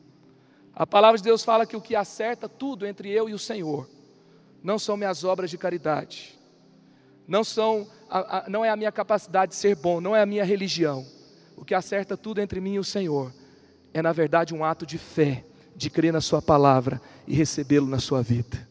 A 0.74 0.88
palavra 0.88 1.18
de 1.18 1.24
Deus 1.24 1.44
fala 1.44 1.66
que 1.66 1.76
o 1.76 1.82
que 1.82 1.96
acerta 1.96 2.48
tudo 2.48 2.88
entre 2.88 3.12
eu 3.12 3.30
e 3.30 3.34
o 3.34 3.40
Senhor 3.40 3.88
não 4.64 4.80
são 4.80 4.96
minhas 4.96 5.24
obras 5.24 5.50
de 5.50 5.58
caridade, 5.58 6.40
não 7.28 7.44
são, 7.44 7.88
a, 8.10 8.38
a, 8.38 8.50
não 8.50 8.64
é 8.64 8.70
a 8.70 8.76
minha 8.76 8.92
capacidade 8.92 9.52
de 9.52 9.58
ser 9.58 9.76
bom, 9.76 10.00
não 10.00 10.16
é 10.16 10.22
a 10.22 10.26
minha 10.26 10.46
religião. 10.46 11.06
O 11.58 11.66
que 11.66 11.76
acerta 11.76 12.16
tudo 12.16 12.40
entre 12.40 12.62
mim 12.62 12.74
e 12.74 12.80
o 12.80 12.84
Senhor 12.84 13.34
é 13.94 14.02
na 14.02 14.14
verdade 14.14 14.56
um 14.56 14.64
ato 14.64 14.86
de 14.86 14.98
fé, 14.98 15.44
de 15.76 15.90
crer 15.90 16.14
na 16.14 16.22
Sua 16.22 16.42
palavra 16.42 17.02
e 17.28 17.36
recebê-lo 17.36 17.88
na 17.88 18.00
sua 18.00 18.22
vida. 18.22 18.71